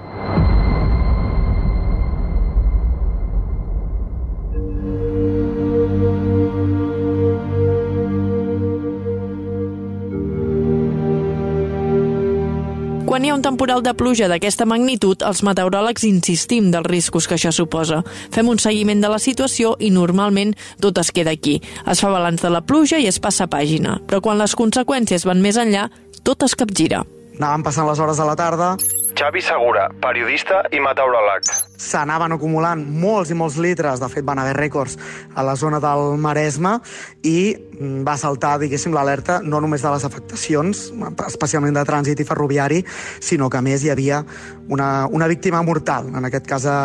Quan 13.17 13.25
hi 13.25 13.31
ha 13.31 13.33
un 13.33 13.41
temporal 13.41 13.79
de 13.81 13.95
pluja 13.97 14.27
d'aquesta 14.29 14.67
magnitud, 14.69 15.23
els 15.25 15.39
meteoròlegs 15.41 16.03
insistim 16.05 16.67
dels 16.69 16.85
riscos 16.85 17.25
que 17.25 17.33
això 17.33 17.49
suposa. 17.49 18.03
Fem 18.29 18.51
un 18.51 18.59
seguiment 18.61 18.99
de 19.01 19.09
la 19.09 19.17
situació 19.17 19.71
i 19.81 19.89
normalment 19.89 20.51
tot 20.85 21.01
es 21.01 21.09
queda 21.09 21.33
aquí. 21.33 21.55
Es 21.89 22.03
fa 22.05 22.11
balanç 22.13 22.43
de 22.45 22.51
la 22.53 22.61
pluja 22.61 22.99
i 23.01 23.07
es 23.09 23.17
passa 23.17 23.47
pàgina. 23.49 23.95
Però 24.05 24.19
quan 24.21 24.37
les 24.37 24.53
conseqüències 24.53 25.25
van 25.25 25.41
més 25.41 25.57
enllà, 25.57 25.87
tot 26.21 26.45
es 26.45 26.53
capgira. 26.53 26.99
Anaven 27.39 27.65
passant 27.65 27.89
les 27.89 27.97
hores 27.97 28.21
de 28.21 28.29
la 28.29 28.37
tarda, 28.37 28.75
Xavi 29.17 29.41
Segura, 29.41 29.89
periodista 30.05 30.61
i 30.69 30.77
meteoròleg. 30.85 31.66
S'anaven 31.77 32.33
acumulant 32.35 32.81
molts 32.81 33.31
i 33.31 33.37
molts 33.37 33.57
litres, 33.61 34.01
de 34.01 34.09
fet 34.11 34.25
van 34.25 34.41
haver 34.41 34.55
rècords 34.57 34.97
a 35.35 35.45
la 35.45 35.55
zona 35.55 35.79
del 35.83 36.17
Maresme 36.21 36.77
i 37.23 37.53
mm, 37.55 38.03
va 38.07 38.17
saltar, 38.17 38.57
diguéssim, 38.61 38.93
l'alerta 38.95 39.39
no 39.45 39.61
només 39.61 39.85
de 39.85 39.93
les 39.93 40.05
afectacions, 40.07 40.87
especialment 41.27 41.77
de 41.77 41.85
trànsit 41.87 42.21
i 42.21 42.27
ferroviari, 42.27 42.83
sinó 43.21 43.49
que 43.49 43.61
a 43.61 43.65
més 43.65 43.85
hi 43.85 43.93
havia 43.93 44.23
una, 44.67 45.07
una 45.07 45.27
víctima 45.29 45.61
mortal, 45.63 46.09
en 46.17 46.27
aquest 46.27 46.49
cas 46.49 46.65
a, 46.67 46.79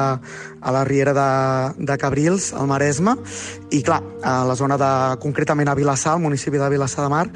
a 0.63 0.73
la 0.73 0.85
Riera 0.85 1.13
de, 1.13 1.85
de 1.85 1.99
Cabrils, 1.99 2.53
al 2.55 2.69
Maresme, 2.71 3.17
i 3.71 3.83
clar, 3.83 4.01
a 4.23 4.45
la 4.47 4.55
zona 4.57 4.79
de, 4.79 4.91
concretament 5.21 5.69
a 5.69 5.75
Vilassar, 5.75 6.15
al 6.15 6.23
municipi 6.23 6.61
de 6.61 6.71
Vilassar 6.71 7.05
de 7.05 7.11
Mar, 7.13 7.27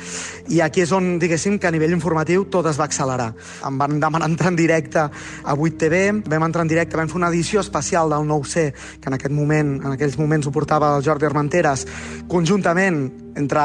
i 0.48 0.62
aquí 0.62 0.84
és 0.84 0.94
on, 0.94 1.16
diguéssim, 1.18 1.58
que 1.58 1.68
a 1.68 1.74
nivell 1.74 1.96
informatiu 1.96 2.46
tot 2.52 2.70
es 2.70 2.78
va 2.78 2.86
accelerar. 2.86 3.32
Em 3.66 3.78
van 3.82 3.98
demanar 4.00 4.30
entrar 4.30 4.54
en 4.54 4.58
directe 4.62 5.02
a 5.02 5.56
8TV, 5.56 6.22
vam 6.30 6.48
entrar 6.48 6.64
en 6.64 6.72
directe, 6.72 6.96
vam 6.96 7.10
fer 7.10 7.20
una 7.20 7.32
edició 7.34 7.60
especial 7.60 8.14
del 8.14 8.26
9C, 8.30 8.70
que 9.00 9.10
en 9.10 9.18
aquest 9.18 9.34
moment, 9.34 9.76
en 9.82 9.92
aquells 9.96 10.18
moments 10.20 10.46
ho 10.46 10.54
portava 10.54 10.94
el 10.96 11.04
Jordi 11.04 11.26
Armenteres, 11.26 11.86
conjuntament 12.30 13.25
entre 13.36 13.62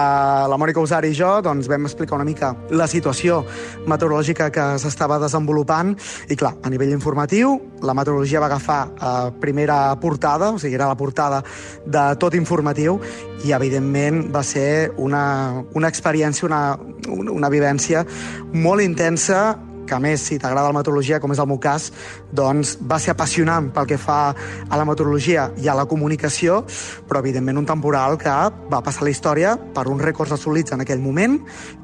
la 0.51 0.57
Mònica 0.59 0.83
Usari 0.83 1.11
i 1.11 1.17
jo 1.17 1.31
doncs, 1.43 1.69
vam 1.71 1.87
explicar 1.87 2.17
una 2.17 2.27
mica 2.27 2.51
la 2.75 2.87
situació 2.91 3.41
meteorològica 3.87 4.49
que 4.53 4.67
s'estava 4.81 5.19
desenvolupant. 5.21 5.95
I, 6.29 6.37
clar, 6.37 6.53
a 6.61 6.69
nivell 6.69 6.93
informatiu, 6.93 7.55
la 7.81 7.95
meteorologia 7.97 8.43
va 8.43 8.51
agafar 8.51 8.81
eh, 8.91 9.31
primera 9.41 9.79
portada, 10.01 10.51
o 10.51 10.59
sigui, 10.61 10.75
era 10.77 10.91
la 10.91 10.99
portada 10.99 11.41
de 11.85 12.05
tot 12.21 12.35
informatiu 12.37 12.99
i, 13.45 13.51
evidentment, 13.55 14.27
va 14.33 14.43
ser 14.45 14.91
una, 14.97 15.63
una 15.73 15.89
experiència, 15.89 16.45
una, 16.47 16.61
una, 17.07 17.31
una 17.31 17.49
vivència 17.49 18.05
molt 18.53 18.83
intensa 18.83 19.70
que 19.87 19.95
a 19.95 19.99
més, 19.99 20.23
si 20.27 20.39
t'agrada 20.39 20.69
la 20.71 20.77
meteorologia, 20.77 21.19
com 21.19 21.33
és 21.33 21.39
el 21.41 21.49
meu 21.49 21.59
cas, 21.61 21.89
doncs 22.31 22.77
va 22.87 22.99
ser 23.01 23.13
apassionant 23.15 23.71
pel 23.75 23.89
que 23.89 23.99
fa 24.01 24.19
a 24.31 24.79
la 24.79 24.85
meteorologia 24.87 25.49
i 25.61 25.67
a 25.67 25.75
la 25.77 25.85
comunicació, 25.89 26.61
però 27.09 27.21
evidentment 27.21 27.59
un 27.61 27.67
temporal 27.69 28.17
que 28.21 28.31
va 28.71 28.81
passar 28.83 29.05
la 29.07 29.13
història 29.13 29.55
per 29.75 29.87
uns 29.91 30.03
rècords 30.03 30.33
assolits 30.35 30.71
en 30.75 30.83
aquell 30.83 31.01
moment 31.03 31.39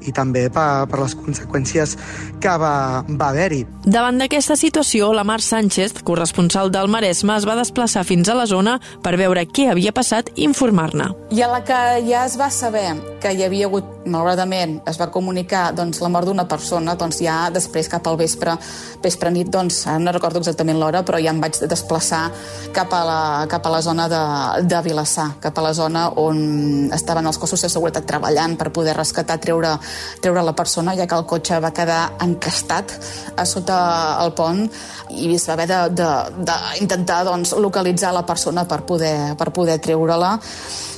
i 0.08 0.13
també 0.16 0.48
per, 0.54 0.88
per 0.89 1.01
les 1.04 1.16
conseqüències 1.18 1.98
que 2.42 2.56
va, 2.62 3.04
va 3.08 3.30
haver-hi. 3.32 3.63
Davant 3.88 4.20
d'aquesta 4.22 4.58
situació, 4.60 5.12
la 5.16 5.25
Mar 5.27 5.39
Sánchez, 5.44 6.01
corresponsal 6.08 6.72
del 6.72 6.89
Maresme, 6.92 7.36
es 7.38 7.48
va 7.48 7.58
desplaçar 7.60 8.06
fins 8.08 8.30
a 8.30 8.38
la 8.38 8.48
zona 8.50 8.77
per 9.04 9.16
veure 9.20 9.46
què 9.50 9.70
havia 9.72 9.94
passat 9.96 10.32
i 10.36 10.46
informar-ne. 10.48 11.10
I 11.36 11.44
a 11.44 11.51
la 11.51 11.62
que 11.68 11.80
ja 12.08 12.25
es 12.25 12.38
va 12.39 12.50
saber 12.54 12.89
que 13.22 13.34
hi 13.34 13.44
havia 13.46 13.68
hagut, 13.68 13.88
malauradament, 14.08 14.80
es 14.88 15.00
va 15.00 15.10
comunicar 15.12 15.70
doncs, 15.75 16.01
la 16.04 16.12
mort 16.13 16.30
d'una 16.30 16.48
persona, 16.48 16.96
doncs 17.00 17.22
ja 17.24 17.48
després 17.54 17.89
cap 17.98 18.08
al 18.08 18.18
vespre, 18.20 18.56
vespre 19.04 19.32
nit, 19.34 19.50
doncs 19.51 19.84
no 20.00 20.13
recordo 20.13 20.42
exactament 20.42 20.80
l'hora, 20.80 21.04
però 21.06 21.20
ja 21.22 21.34
em 21.34 21.42
vaig 21.42 21.60
desplaçar 21.70 22.27
cap 22.75 22.94
a 22.94 23.01
la, 23.08 23.22
cap 23.51 23.66
a 23.66 23.74
la 23.74 23.82
zona 23.86 24.08
de, 24.12 24.22
de 24.70 24.82
Vilassar, 24.86 25.27
cap 25.44 25.58
a 25.58 25.66
la 25.66 25.74
zona 25.77 26.08
on 26.22 26.92
estaven 26.96 27.27
els 27.27 27.39
cossos 27.42 27.66
de 27.66 27.72
seguretat 27.74 28.08
treballant 28.08 28.58
per 28.60 28.72
poder 28.75 28.96
rescatar, 28.98 29.39
treure, 29.44 29.75
treure 30.24 30.46
la 30.46 30.56
persona, 30.58 30.96
ja 30.98 31.08
que 31.10 31.18
el 31.18 31.27
cotxe 31.30 31.60
va 31.63 31.74
quedar 31.75 32.01
encastat 32.24 32.94
a 33.36 33.46
sota 33.46 33.77
el 34.24 34.34
pont 34.38 34.66
i 35.10 35.34
es 35.36 35.48
va 35.50 35.58
haver 35.58 35.68
d'intentar 35.98 37.24
doncs, 37.27 37.56
localitzar 37.58 38.13
la 38.16 38.25
persona 38.27 38.68
per 38.70 38.84
poder, 38.88 39.36
per 39.39 39.51
poder 39.56 39.80
treure-la 39.84 40.38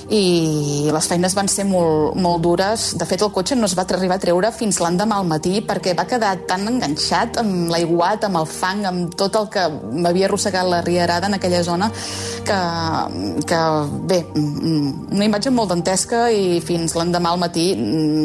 i 0.10 0.90
les 0.90 1.08
feines 1.08 1.36
van 1.38 1.48
ser 1.52 1.66
molt, 1.70 2.16
molt 2.18 2.42
dures. 2.42 2.86
De 2.98 3.06
fet, 3.06 3.22
el 3.22 3.32
cotxe 3.34 3.56
no 3.56 3.68
es 3.70 3.76
va 3.78 3.86
arribar 3.86 4.18
a 4.18 4.22
treure 4.24 4.50
fins 4.56 4.80
l'endemà 4.82 5.20
al 5.22 5.28
matí 5.30 5.62
perquè 5.66 5.94
va 5.98 6.08
quedar 6.10 6.32
tan 6.50 6.66
enganxat 6.72 7.38
amb 7.42 7.70
l'aiguat, 7.70 8.26
amb 8.26 8.40
el 8.42 8.48
fang, 8.50 8.86
amb 8.90 9.14
tot 9.20 9.38
el 9.38 9.50
que 9.54 9.68
m'havia 9.70 10.26
arrossegat 10.26 10.66
la 10.66 10.82
rierada 10.82 11.30
en 11.30 11.38
aquella 11.38 11.62
zona 11.64 11.92
que, 12.46 12.58
que 13.46 13.60
bé, 14.10 14.20
una 14.34 15.28
imatge 15.28 15.54
molt 15.54 15.70
dantesca 15.76 16.24
i 16.34 16.58
fins 16.66 16.96
l'endemà 16.98 17.36
al 17.36 17.42
matí 17.42 17.68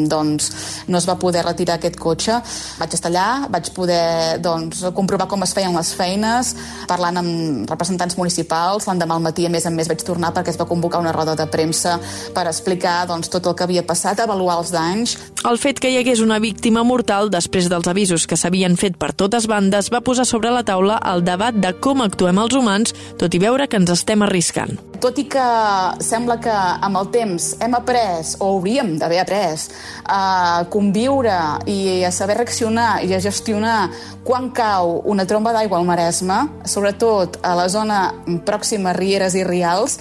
doncs 0.09 0.49
no 0.89 0.97
es 0.97 1.05
va 1.09 1.17
poder 1.21 1.45
retirar 1.45 1.77
aquest 1.77 1.99
cotxe. 2.01 2.39
Vaig 2.79 2.97
estar 2.97 3.13
allà, 3.13 3.27
vaig 3.53 3.69
poder 3.77 4.39
doncs, 4.41 4.81
comprovar 4.97 5.29
com 5.29 5.45
es 5.45 5.53
feien 5.53 5.77
les 5.77 5.93
feines, 5.93 6.55
parlant 6.89 7.21
amb 7.21 7.69
representants 7.69 8.17
municipals. 8.17 8.89
L'endemà 8.89 9.19
al 9.19 9.25
matí, 9.29 9.45
a 9.45 9.53
més 9.53 9.69
a 9.69 9.73
més, 9.73 9.89
vaig 9.91 10.01
tornar 10.05 10.33
perquè 10.33 10.53
es 10.55 10.59
va 10.59 10.69
convocar 10.69 11.03
una 11.03 11.13
roda 11.13 11.37
de 11.37 11.45
premsa 11.45 11.74
premsa 11.75 11.99
per 12.33 12.47
explicar 12.47 13.05
doncs, 13.07 13.29
tot 13.29 13.45
el 13.47 13.55
que 13.55 13.65
havia 13.65 13.83
passat, 13.85 14.19
avaluar 14.19 14.59
els 14.61 14.71
danys. 14.71 15.17
El 15.45 15.59
fet 15.61 15.79
que 15.79 15.91
hi 15.91 15.99
hagués 15.99 16.21
una 16.23 16.39
víctima 16.39 16.83
mortal 16.83 17.29
després 17.29 17.69
dels 17.69 17.87
avisos 17.87 18.25
que 18.25 18.37
s'havien 18.37 18.75
fet 18.79 18.97
per 18.97 19.13
totes 19.13 19.47
bandes 19.47 19.91
va 19.93 20.01
posar 20.01 20.25
sobre 20.25 20.51
la 20.51 20.63
taula 20.65 20.97
el 21.11 21.23
debat 21.23 21.53
de 21.53 21.73
com 21.79 22.01
actuem 22.01 22.39
els 22.41 22.55
humans, 22.55 22.95
tot 23.19 23.33
i 23.33 23.39
veure 23.39 23.67
que 23.67 23.77
ens 23.77 23.91
estem 23.91 24.23
arriscant. 24.25 24.79
Tot 25.03 25.19
i 25.19 25.27
que 25.29 25.45
sembla 26.01 26.39
que 26.41 26.53
amb 26.55 26.97
el 26.97 27.11
temps 27.13 27.51
hem 27.61 27.75
après, 27.77 28.33
o 28.39 28.55
hauríem 28.55 28.95
d'haver 28.97 29.21
après, 29.21 29.67
a 30.07 30.65
conviure 30.71 31.37
i 31.69 32.03
a 32.07 32.11
saber 32.15 32.39
reaccionar 32.39 33.03
i 33.05 33.13
a 33.13 33.21
gestionar 33.21 33.91
quan 34.25 34.49
cau 34.55 35.01
una 35.05 35.27
tromba 35.29 35.53
d'aigua 35.53 35.77
al 35.77 35.85
Maresme, 35.85 36.39
sobretot 36.65 37.37
a 37.45 37.53
la 37.59 37.67
zona 37.69 38.07
pròxima 38.47 38.95
a 38.95 38.97
Rieres 38.97 39.35
i 39.37 39.43
Rials, 39.45 39.99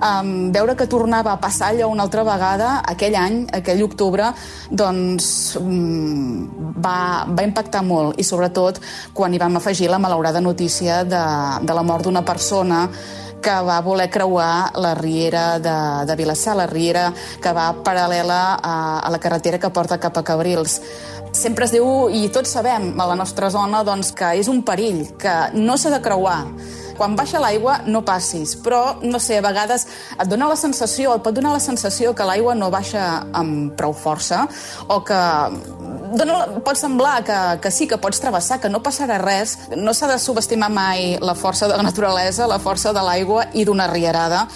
um, 0.00 0.50
veure 0.54 0.74
que 0.76 0.86
tornava 0.86 1.32
a 1.32 1.40
passar 1.42 1.72
allò 1.72 1.88
una 1.92 2.04
altra 2.06 2.24
vegada 2.26 2.78
aquell 2.86 3.16
any, 3.18 3.38
aquell 3.52 3.82
octubre, 3.86 4.32
doncs 4.70 5.56
um, 5.60 6.48
va, 6.78 7.26
va 7.28 7.46
impactar 7.46 7.84
molt 7.86 8.18
i 8.18 8.26
sobretot 8.26 8.80
quan 9.14 9.34
hi 9.34 9.40
vam 9.42 9.58
afegir 9.58 9.90
la 9.90 10.00
malaurada 10.02 10.40
notícia 10.40 11.02
de, 11.04 11.24
de 11.62 11.74
la 11.74 11.86
mort 11.86 12.06
d'una 12.06 12.24
persona 12.24 12.86
que 13.40 13.54
va 13.62 13.80
voler 13.80 14.08
creuar 14.10 14.72
la 14.82 14.94
riera 14.98 15.58
de, 15.62 15.76
de 16.06 16.16
Vilassar, 16.16 16.56
la 16.58 16.66
riera 16.66 17.12
que 17.42 17.52
va 17.54 17.70
paral·lela 17.84 18.58
a, 18.58 18.74
a 18.98 19.12
la 19.14 19.20
carretera 19.22 19.60
que 19.62 19.70
porta 19.70 20.00
cap 20.02 20.18
a 20.18 20.24
Cabrils. 20.26 20.80
Sempre 21.32 21.68
es 21.68 21.74
diu, 21.74 22.08
i 22.10 22.28
tots 22.34 22.50
sabem 22.56 22.90
a 22.98 23.06
la 23.06 23.14
nostra 23.14 23.50
zona, 23.52 23.84
doncs, 23.86 24.10
que 24.16 24.32
és 24.40 24.48
un 24.50 24.64
perill, 24.66 25.04
que 25.20 25.34
no 25.54 25.76
s'ha 25.78 25.92
de 25.94 26.02
creuar 26.02 26.40
quan 26.98 27.16
baixa 27.18 27.40
l'aigua 27.42 27.78
no 27.86 28.02
passis, 28.06 28.56
però, 28.62 28.98
no 29.02 29.20
sé, 29.22 29.38
a 29.38 29.44
vegades 29.44 29.86
et 30.18 30.26
dona 30.28 30.50
la 30.50 30.58
sensació, 30.58 31.14
et 31.14 31.24
pot 31.24 31.36
donar 31.36 31.54
la 31.54 31.62
sensació 31.62 32.14
que 32.14 32.26
l'aigua 32.26 32.56
no 32.58 32.70
baixa 32.74 33.04
amb 33.32 33.72
prou 33.78 33.94
força 33.96 34.44
o 34.88 35.00
que 35.06 35.22
dona, 36.18 36.42
pot 36.64 36.78
semblar 36.78 37.22
que, 37.24 37.38
que 37.62 37.72
sí, 37.74 37.88
que 37.88 38.00
pots 38.02 38.20
travessar, 38.20 38.60
que 38.60 38.70
no 38.72 38.82
passarà 38.84 39.18
res. 39.22 39.56
No 39.76 39.94
s'ha 39.94 40.10
de 40.10 40.18
subestimar 40.22 40.70
mai 40.72 41.16
la 41.22 41.36
força 41.38 41.68
de 41.70 41.78
la 41.78 41.86
naturalesa, 41.86 42.48
la 42.50 42.60
força 42.62 42.92
de 42.92 43.04
l'aigua 43.04 43.48
i 43.54 43.66
d'una 43.68 43.88
rierada 43.90 44.46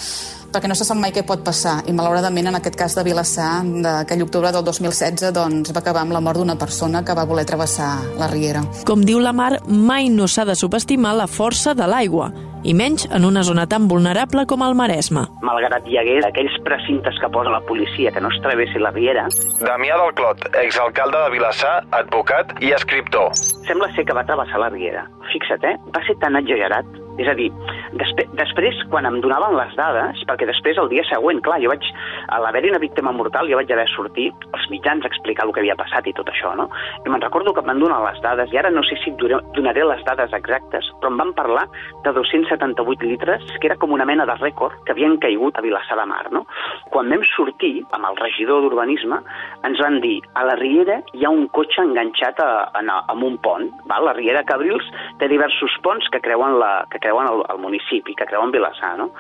perquè 0.53 0.69
no 0.71 0.77
se 0.79 0.87
sap 0.87 1.01
mai 1.01 1.13
què 1.15 1.25
pot 1.27 1.43
passar. 1.45 1.81
I 1.89 1.95
malauradament, 1.97 2.51
en 2.51 2.59
aquest 2.59 2.77
cas 2.79 2.97
de 2.99 3.05
Vilassar, 3.07 3.65
d'aquell 3.85 4.25
octubre 4.27 4.53
del 4.53 4.65
2016, 4.69 5.33
doncs 5.35 5.73
va 5.73 5.83
acabar 5.83 6.05
amb 6.05 6.15
la 6.15 6.23
mort 6.25 6.41
d'una 6.41 6.59
persona 6.61 7.03
que 7.05 7.17
va 7.17 7.27
voler 7.29 7.47
travessar 7.49 7.93
la 8.21 8.29
riera. 8.31 8.65
Com 8.89 9.05
diu 9.09 9.21
la 9.23 9.33
Mar, 9.33 9.57
mai 9.67 10.11
no 10.13 10.29
s'ha 10.29 10.45
de 10.49 10.57
subestimar 10.59 11.17
la 11.17 11.27
força 11.27 11.75
de 11.75 11.89
l'aigua 11.89 12.31
i 12.63 12.75
menys 12.79 13.09
en 13.11 13.25
una 13.27 13.43
zona 13.43 13.67
tan 13.67 13.89
vulnerable 13.91 14.45
com 14.47 14.63
el 14.63 14.77
Maresme. 14.79 15.25
Malgrat 15.43 15.89
hi 15.91 15.99
hagués 15.99 16.27
aquells 16.29 16.55
precintes 16.67 17.19
que 17.19 17.31
posa 17.35 17.51
la 17.51 17.63
policia 17.67 18.13
que 18.15 18.23
no 18.23 18.31
es 18.31 18.39
travessi 18.45 18.79
la 18.79 18.93
riera... 18.95 19.27
Damià 19.63 19.99
del 19.99 20.15
Clot, 20.19 20.47
exalcalde 20.63 21.25
de 21.25 21.33
Vilassar, 21.35 21.81
advocat 21.99 22.55
i 22.63 22.71
escriptor. 22.77 23.33
Sembla 23.67 23.91
ser 23.97 24.07
que 24.07 24.15
va 24.15 24.27
travessar 24.29 24.63
la 24.63 24.71
riera. 24.71 25.09
Fixa't, 25.33 25.67
eh? 25.67 25.79
Va 25.95 26.05
ser 26.07 26.19
tan 26.23 26.39
exagerat 26.39 27.02
és 27.21 27.29
a 27.29 27.35
dir, 27.37 27.51
despe 27.99 28.25
després, 28.39 28.79
quan 28.93 29.07
em 29.09 29.19
donaven 29.25 29.57
les 29.59 29.75
dades, 29.77 30.23
perquè 30.29 30.47
després, 30.49 30.79
el 30.81 30.89
dia 30.93 31.05
següent, 31.09 31.43
clar, 31.45 31.59
jo 31.63 31.73
vaig, 31.73 31.85
a 32.33 32.41
l'haver-hi 32.41 32.73
una 32.73 32.81
víctima 32.83 33.13
mortal, 33.13 33.51
jo 33.51 33.59
vaig 33.61 33.73
haver 33.73 33.89
sortit 33.93 34.47
als 34.53 34.69
mitjans 34.73 35.05
a 35.05 35.11
explicar 35.11 35.47
el 35.47 35.53
que 35.53 35.63
havia 35.63 35.77
passat 35.79 36.09
i 36.09 36.15
tot 36.17 36.31
això, 36.33 36.55
no? 36.57 36.69
I 37.05 37.13
me'n 37.13 37.25
recordo 37.25 37.53
que 37.53 37.61
em 37.61 37.69
van 37.73 37.83
donar 37.83 38.01
les 38.07 38.21
dades, 38.25 38.53
i 38.53 38.61
ara 38.61 38.71
no 38.73 38.85
sé 38.89 38.97
si 39.03 39.13
donaré 39.19 39.85
les 39.85 40.05
dades 40.09 40.33
exactes, 40.39 40.89
però 41.01 41.13
em 41.13 41.21
van 41.21 41.35
parlar 41.37 41.67
de 42.05 42.15
278 42.17 43.09
litres, 43.11 43.45
que 43.61 43.69
era 43.71 43.77
com 43.77 43.93
una 43.93 44.09
mena 44.09 44.27
de 44.29 44.39
rècord 44.41 44.79
que 44.87 44.95
havien 44.97 45.19
caigut 45.21 45.59
a 45.59 45.65
Vilassar 45.65 45.99
de 46.01 46.07
Mar, 46.09 46.25
no? 46.33 46.47
Quan 46.95 47.13
vam 47.13 47.25
sortir, 47.35 47.75
amb 47.93 48.09
el 48.09 48.19
regidor 48.23 48.65
d'Urbanisme, 48.65 49.21
ens 49.69 49.83
van 49.83 50.01
dir, 50.05 50.19
a 50.39 50.47
la 50.49 50.57
Riera 50.61 51.01
hi 51.13 51.27
ha 51.27 51.33
un 51.33 51.47
cotxe 51.53 51.85
enganxat 51.85 52.41
a, 52.41 52.51
a, 52.73 52.99
a 53.03 53.19
un 53.19 53.37
pont, 53.45 53.69
val? 53.91 54.03
la 54.03 54.17
Riera 54.17 54.43
Cabrils 54.49 54.87
té 55.21 55.29
diversos 55.31 55.75
ponts 55.85 56.09
que 56.11 56.21
creuen 56.25 56.57
la, 56.59 56.73
que 56.91 57.02
creuen 57.05 57.29
el, 57.29 57.45
el 57.53 57.63
municipi, 57.63 58.15
que 58.19 58.27
creuen 58.27 58.53
Vilassar, 58.55 58.97
no? 59.01 59.11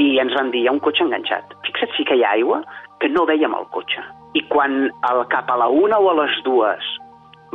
I 0.00 0.18
ens 0.22 0.36
van 0.36 0.52
dir, 0.54 0.64
hi 0.64 0.70
ha 0.70 0.76
un 0.76 0.82
cotxe 0.84 1.04
enganxat. 1.06 1.56
Fixa't 1.66 1.94
si 1.96 2.06
que 2.08 2.18
hi 2.18 2.24
ha 2.24 2.36
aigua, 2.38 2.62
que 3.00 3.10
no 3.12 3.26
veiem 3.28 3.54
el 3.54 3.68
cotxe. 3.74 4.04
I 4.38 4.44
quan 4.50 4.88
al 5.08 5.26
cap 5.32 5.50
a 5.50 5.58
la 5.60 5.68
una 5.72 6.00
o 6.02 6.10
a 6.10 6.16
les 6.22 6.40
dues 6.46 6.94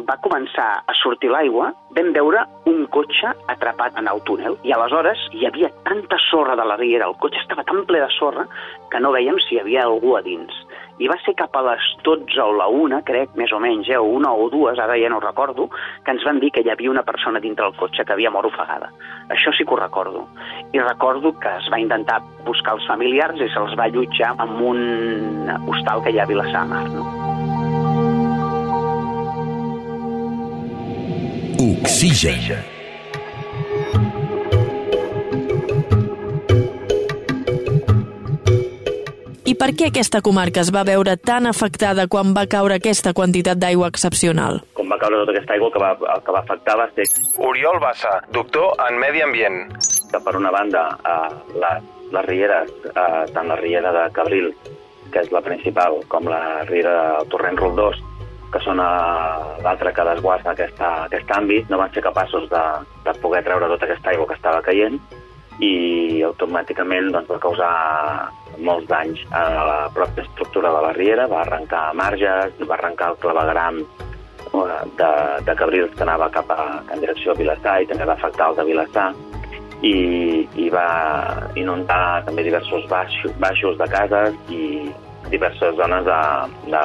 va 0.10 0.18
començar 0.25 0.68
a 0.89 0.94
sortir 0.98 1.30
l'aigua, 1.30 1.70
vam 1.94 2.10
veure 2.15 2.42
un 2.70 2.88
cotxe 2.94 3.30
atrapat 3.53 4.00
en 4.01 4.10
el 4.10 4.24
túnel. 4.30 4.58
I 4.65 4.74
aleshores 4.74 5.27
hi 5.38 5.46
havia 5.46 5.70
tanta 5.89 6.18
sorra 6.30 6.58
de 6.58 6.65
la 6.65 6.77
riera, 6.82 7.10
el 7.12 7.20
cotxe 7.22 7.44
estava 7.44 7.65
tan 7.70 7.84
ple 7.89 8.01
de 8.01 8.10
sorra 8.18 8.48
que 8.89 9.01
no 9.03 9.13
veiem 9.13 9.38
si 9.46 9.56
hi 9.56 9.62
havia 9.62 9.86
algú 9.86 10.18
a 10.18 10.24
dins 10.25 10.62
i 11.01 11.07
va 11.09 11.17
ser 11.25 11.33
cap 11.38 11.55
a 11.57 11.63
les 11.65 11.85
12 12.05 12.39
o 12.43 12.51
la 12.57 12.67
1, 12.69 13.00
crec, 13.07 13.33
més 13.39 13.51
o 13.53 13.59
menys, 13.63 13.89
eh, 13.89 13.97
o 13.97 14.05
una 14.19 14.33
o 14.33 14.50
dues, 14.53 14.79
ara 14.79 14.97
ja 15.00 15.09
no 15.09 15.19
recordo, 15.23 15.69
que 16.05 16.13
ens 16.13 16.25
van 16.27 16.39
dir 16.43 16.51
que 16.53 16.62
hi 16.62 16.69
havia 16.69 16.91
una 16.91 17.05
persona 17.07 17.41
dintre 17.41 17.65
el 17.65 17.75
cotxe 17.79 18.05
que 18.05 18.13
havia 18.13 18.31
mort 18.33 18.51
ofegada. 18.51 18.91
Això 19.33 19.53
sí 19.57 19.65
que 19.65 19.73
ho 19.73 19.79
recordo. 19.79 20.27
I 20.73 20.81
recordo 20.81 21.33
que 21.39 21.55
es 21.57 21.69
va 21.73 21.81
intentar 21.81 22.21
buscar 22.45 22.77
els 22.77 22.85
familiars 22.88 23.41
i 23.41 23.50
se'ls 23.53 23.77
va 23.79 23.89
allotjar 23.89 24.35
en 24.43 24.55
un 24.69 25.50
hostal 25.67 26.03
que 26.03 26.13
hi 26.13 26.19
ha 26.19 26.27
a 26.27 26.29
Vilassar 26.29 26.65
Mar, 26.67 26.85
no? 26.93 27.09
Oxigen. 31.63 32.83
Per 39.60 39.69
què 39.77 39.89
aquesta 39.89 40.22
comarca 40.25 40.62
es 40.63 40.72
va 40.74 40.83
veure 40.88 41.15
tan 41.17 41.48
afectada 41.50 42.07
quan 42.12 42.33
va 42.36 42.45
caure 42.50 42.77
aquesta 42.79 43.13
quantitat 43.13 43.60
d'aigua 43.62 43.89
excepcional? 43.91 44.62
Com 44.77 44.89
va 44.89 44.98
caure 45.01 45.19
tota 45.22 45.36
aquesta 45.36 45.55
aigua, 45.57 45.72
que 45.74 45.81
va, 45.83 45.91
el 46.15 46.24
que 46.25 46.36
va 46.36 46.41
afectar 46.41 46.77
va 46.79 46.88
ser 46.95 47.05
Oriol 47.50 47.79
Bassa, 47.83 48.15
doctor 48.33 48.74
en 48.88 49.00
Medi 49.01 49.22
Ambient. 49.22 49.60
que 50.13 50.19
per 50.22 50.36
una 50.38 50.51
banda 50.53 50.81
eh, 51.10 51.57
la, 51.57 51.72
les 52.13 52.25
rieres, 52.27 52.69
eh, 52.86 53.24
tant 53.33 53.48
la 53.50 53.55
riera 53.57 53.91
de 53.91 54.03
Cabril, 54.13 54.51
que 55.10 55.24
és 55.24 55.31
la 55.33 55.41
principal, 55.41 55.98
com 56.07 56.29
la 56.29 56.62
riera 56.69 56.93
del 57.17 57.31
Torrent 57.33 57.57
Roldós, 57.57 57.98
que 58.53 58.62
són 58.62 58.77
a 58.77 58.91
l'altra 59.65 59.93
que 59.93 60.05
desguassa 60.12 60.53
aquesta, 60.53 60.91
aquest 61.07 61.33
àmbit, 61.33 61.69
no 61.74 61.81
van 61.81 61.89
ser 61.95 62.05
capaços 62.05 62.45
de, 62.51 62.63
de 63.07 63.15
poder 63.25 63.41
treure 63.48 63.72
tota 63.74 63.89
aquesta 63.89 64.13
aigua 64.13 64.29
que 64.29 64.38
estava 64.38 64.62
caient 64.62 65.00
i 65.62 66.22
automàticament 66.29 67.10
doncs, 67.13 67.29
va 67.29 67.41
causar 67.41 67.74
molts 68.60 68.88
danys 68.89 69.19
a 69.31 69.43
la 69.67 69.77
pròpia 69.95 70.25
estructura 70.25 70.72
de 70.75 70.81
la 70.88 70.93
riera, 70.93 71.27
va 71.31 71.41
arrencar 71.41 71.83
marges, 71.98 72.57
va 72.69 72.77
arrencar 72.77 73.12
el 73.13 73.19
clavegram 73.24 73.79
eh, 73.81 74.81
de, 75.00 75.12
de 75.45 75.55
Cabrils 75.55 75.95
que 75.95 76.03
anava 76.05 76.29
cap 76.33 76.51
a, 76.53 76.83
en 76.93 77.01
direcció 77.03 77.33
a 77.33 77.39
Vilassar 77.39 77.79
i 77.81 77.89
també 77.89 78.07
va 78.10 78.17
afectar 78.17 78.51
el 78.51 78.60
de 78.60 78.67
Vilassar 78.69 79.10
i, 79.83 79.95
i 80.55 80.69
va 80.72 80.88
inundar 81.60 82.24
també 82.27 82.45
diversos 82.45 82.88
baixos, 82.91 83.33
baixos 83.39 83.77
de 83.79 83.89
cases 83.91 84.38
i 84.50 84.63
diverses 85.31 85.75
zones 85.75 86.05
de, 86.05 86.22
de, 86.72 86.83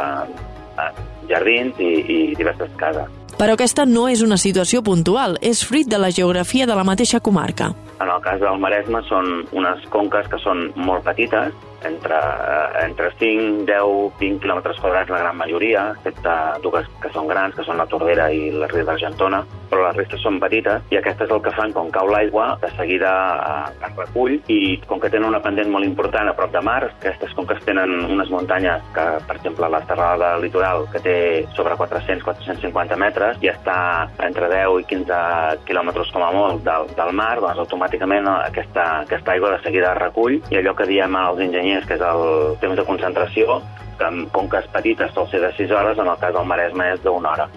de 0.78 0.88
jardins 1.30 1.78
i, 1.78 1.92
i 2.02 2.18
diverses 2.38 2.72
cases. 2.80 3.14
Però 3.38 3.54
aquesta 3.54 3.84
no 3.86 4.08
és 4.10 4.24
una 4.24 4.38
situació 4.40 4.82
puntual, 4.82 5.36
és 5.40 5.62
fruit 5.62 5.86
de 5.86 6.00
la 6.00 6.10
geografia 6.10 6.66
de 6.66 6.74
la 6.74 6.86
mateixa 6.86 7.20
comarca. 7.22 7.70
En 7.98 8.08
el 8.08 8.20
cas 8.22 8.38
del 8.40 8.60
Maresme 8.62 9.00
són 9.08 9.42
unes 9.58 9.82
conques 9.90 10.28
que 10.30 10.38
són 10.38 10.68
molt 10.76 11.02
petites, 11.06 11.54
entre, 11.88 12.18
eh, 12.18 12.84
entre 12.84 13.10
5, 13.18 13.64
10, 13.66 14.12
20 14.20 14.42
quilòmetres 14.42 14.78
quadrats 14.82 15.10
la 15.10 15.20
gran 15.24 15.36
majoria, 15.38 15.84
excepte 15.96 16.34
dues 16.62 16.86
que 17.02 17.10
són 17.14 17.26
grans, 17.30 17.54
que 17.54 17.66
són 17.66 17.78
la 17.78 17.86
Tordera 17.90 18.30
i 18.34 18.50
la 18.54 18.70
Ria 18.70 18.86
d'Argentona, 18.86 19.44
però 19.70 19.86
les 19.86 19.96
restes 19.96 20.22
són 20.24 20.38
petites 20.42 20.92
i 20.92 20.98
aquestes 20.98 21.30
el 21.30 21.42
que 21.44 21.52
fan, 21.56 21.72
com 21.76 21.90
cau 21.94 22.08
l'aigua, 22.10 22.50
de 22.62 22.70
seguida 22.76 23.12
eh, 23.38 23.88
es 23.88 23.96
recull 23.96 24.36
i 24.52 24.60
com 24.88 25.00
que 25.00 25.10
tenen 25.12 25.28
una 25.30 25.42
pendent 25.44 25.70
molt 25.72 25.86
important 25.86 26.30
a 26.30 26.36
prop 26.38 26.52
de 26.54 26.62
mar, 26.64 26.80
aquestes 26.88 27.34
conques 27.38 27.62
tenen 27.66 27.94
unes 28.08 28.32
muntanyes 28.32 28.84
que, 28.96 29.06
per 29.28 29.38
exemple, 29.38 29.70
la 29.70 29.82
serrada 29.86 30.34
litoral, 30.42 30.86
que 30.92 31.02
té 31.04 31.16
sobre 31.56 31.76
400-450 31.80 32.98
metres 33.00 33.42
i 33.44 33.52
està 33.52 33.78
entre 34.24 34.50
10 34.52 34.82
i 34.82 34.88
15 34.92 35.20
quilòmetres 35.68 36.12
com 36.14 36.24
a 36.24 36.32
molt 36.34 36.64
del, 36.66 36.88
del 36.98 37.14
mar, 37.16 37.34
doncs 37.42 37.62
automàticament 37.64 38.28
aquesta, 38.34 38.88
aquesta 39.04 39.34
aigua 39.34 39.54
de 39.56 39.62
seguida 39.66 39.92
es 39.92 40.02
recull 40.02 40.38
i 40.50 40.60
allò 40.60 40.74
que 40.78 40.88
diem 40.88 41.16
als 41.18 41.42
enginyers, 41.44 41.86
que 41.88 41.98
és 41.98 42.04
el 42.04 42.58
temps 42.62 42.78
de 42.78 42.88
concentració, 42.88 43.60
que 43.98 44.08
en 44.08 44.26
conques 44.34 44.68
petites 44.74 45.14
sol 45.14 45.26
ser 45.30 45.42
de 45.42 45.54
6 45.56 45.72
hores, 45.74 45.98
en 45.98 46.06
el 46.06 46.20
cas 46.20 46.34
del 46.34 46.46
Maresme 46.46 46.92
és 46.94 47.02
d'una 47.02 47.34
hora 47.34 47.48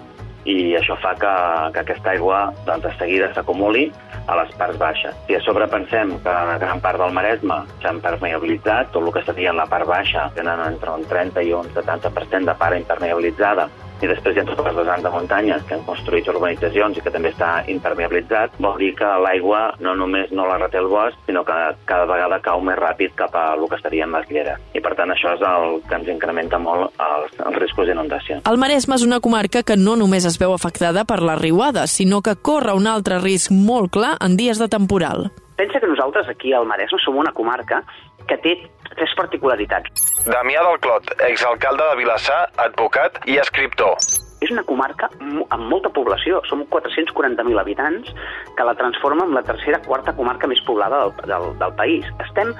i 0.44 0.74
això 0.78 0.96
fa 1.02 1.14
que, 1.18 1.32
que 1.74 1.82
aquesta 1.84 2.12
aigua 2.14 2.40
doncs, 2.66 2.86
de 2.86 2.92
seguida 2.98 3.30
s'acumuli 3.34 3.86
a 4.26 4.36
les 4.38 4.50
parts 4.58 4.78
baixes. 4.78 5.14
Si 5.26 5.36
a 5.36 5.40
sobre 5.44 5.68
pensem 5.70 6.16
que 6.22 6.34
la 6.34 6.58
gran 6.62 6.82
part 6.82 6.98
del 7.02 7.14
Maresme 7.14 7.62
s'ha 7.82 7.94
impermeabilitzat, 7.94 8.92
tot 8.94 9.06
el 9.06 9.12
que 9.14 9.24
seria 9.26 9.52
en 9.52 9.60
la 9.60 9.68
part 9.70 9.86
baixa 9.88 10.28
tenen 10.36 10.62
entre 10.66 10.94
un 10.94 11.06
30 11.10 11.46
i 11.46 11.54
un 11.58 11.70
70% 11.74 12.50
de 12.50 12.58
part 12.58 12.78
impermeabilitzada, 12.78 13.68
i 14.02 14.10
després 14.10 14.34
hi 14.34 14.42
ha 14.42 14.46
totes 14.48 14.66
les 14.66 14.74
vessants 14.74 15.04
de 15.06 15.10
muntanyes 15.14 15.64
que 15.68 15.76
han 15.76 15.84
construït 15.86 16.28
urbanitzacions 16.32 16.98
i 16.98 17.04
que 17.04 17.12
també 17.14 17.30
està 17.30 17.50
impermeabilitzat, 17.70 18.56
vol 18.64 18.78
dir 18.80 18.92
que 18.98 19.10
l'aigua 19.24 19.62
no 19.84 19.94
només 19.98 20.32
no 20.34 20.46
la 20.48 20.58
reté 20.58 20.80
el 20.80 20.90
bosc, 20.90 21.18
sinó 21.28 21.44
que 21.46 21.58
cada 21.86 22.08
vegada 22.10 22.40
cau 22.42 22.62
més 22.66 22.78
ràpid 22.80 23.14
cap 23.18 23.36
a 23.38 23.52
el 23.54 23.68
que 23.70 23.78
serien 23.82 24.10
les 24.14 24.28
lleres. 24.30 24.58
I 24.74 24.82
per 24.82 24.94
tant 24.98 25.14
això 25.14 25.36
és 25.36 25.44
el 25.46 25.78
que 25.86 25.98
ens 26.00 26.10
incrementa 26.10 26.58
molt 26.58 26.98
els, 26.98 27.38
els 27.38 27.60
riscos 27.62 27.86
d'inundació. 27.86 28.40
El 28.50 28.58
Maresme 28.58 28.98
és 28.98 29.06
una 29.06 29.20
comarca 29.22 29.62
que 29.62 29.78
no 29.78 29.94
només 30.00 30.26
es 30.26 30.38
veu 30.40 30.54
afectada 30.56 31.06
per 31.06 31.20
la 31.22 31.38
riuada, 31.38 31.86
sinó 31.86 32.22
que 32.26 32.34
corre 32.34 32.74
un 32.74 32.90
altre 32.90 33.20
risc 33.22 33.54
molt 33.54 33.94
clar 33.94 34.16
en 34.20 34.36
dies 34.36 34.58
de 34.58 34.68
temporal. 34.72 35.30
Pensa 35.56 35.78
que 35.78 35.86
nosaltres 35.86 36.28
aquí 36.28 36.52
al 36.52 36.66
Maresme 36.66 36.98
som 36.98 37.20
una 37.22 37.34
comarca 37.36 37.84
que 38.26 38.38
té 38.42 38.56
tres 38.96 39.14
particularitats. 39.18 40.10
Damià 40.26 40.64
del 40.66 40.78
Clot, 40.84 41.14
exalcalde 41.28 41.88
de 41.90 42.00
Vilassar, 42.02 42.42
advocat 42.66 43.22
i 43.26 43.40
escriptor. 43.42 43.96
És 44.42 44.50
una 44.50 44.64
comarca 44.66 45.08
amb 45.22 45.68
molta 45.70 45.90
població, 45.94 46.40
som 46.48 46.64
440.000 46.70 47.60
habitants, 47.60 48.10
que 48.56 48.66
la 48.66 48.74
transforma 48.78 49.26
en 49.28 49.36
la 49.36 49.44
tercera, 49.46 49.80
quarta 49.86 50.14
comarca 50.18 50.50
més 50.50 50.62
poblada 50.66 51.04
del, 51.04 51.14
del, 51.30 51.46
del 51.60 51.74
país. 51.78 52.08
Estem, 52.26 52.50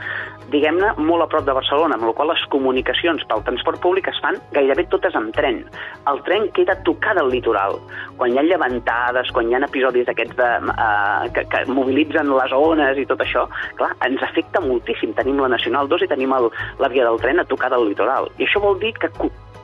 diguem-ne, 0.52 0.92
molt 1.02 1.26
a 1.26 1.28
prop 1.32 1.46
de 1.48 1.56
Barcelona, 1.56 1.98
amb 1.98 2.06
la 2.06 2.14
qual 2.16 2.30
les 2.30 2.44
comunicacions 2.54 3.24
pel 3.30 3.44
transport 3.48 3.82
públic 3.82 4.08
es 4.12 4.20
fan 4.22 4.38
gairebé 4.54 4.86
totes 4.92 5.16
amb 5.18 5.34
tren. 5.36 5.62
El 6.10 6.22
tren 6.26 6.48
queda 6.56 6.78
tocat 6.86 7.18
al 7.18 7.32
litoral. 7.34 7.78
Quan 8.20 8.32
hi 8.34 8.40
ha 8.40 8.46
llevantades, 8.46 9.34
quan 9.34 9.50
hi 9.50 9.58
ha 9.58 9.64
episodis 9.66 10.06
d'aquests 10.06 10.38
de, 10.38 10.50
uh, 10.72 11.26
que, 11.34 11.46
que 11.50 11.64
mobilitzen 11.70 12.30
les 12.36 12.54
ones 12.56 12.98
i 12.98 13.06
tot 13.10 13.22
això, 13.24 13.48
clar, 13.80 13.92
ens 14.06 14.22
afecta 14.22 14.62
moltíssim. 14.62 15.16
Tenim 15.18 15.42
la 15.42 15.50
Nacional 15.52 15.90
2 15.90 16.06
i 16.06 16.12
tenim 16.12 16.34
el, 16.38 16.50
la 16.82 16.90
via 16.92 17.08
del 17.08 17.20
tren 17.22 17.42
a 17.42 17.48
tocar 17.48 17.72
del 17.74 17.88
litoral. 17.90 18.30
I 18.38 18.46
això 18.46 18.62
vol 18.62 18.78
dir 18.82 18.94
que 18.98 19.10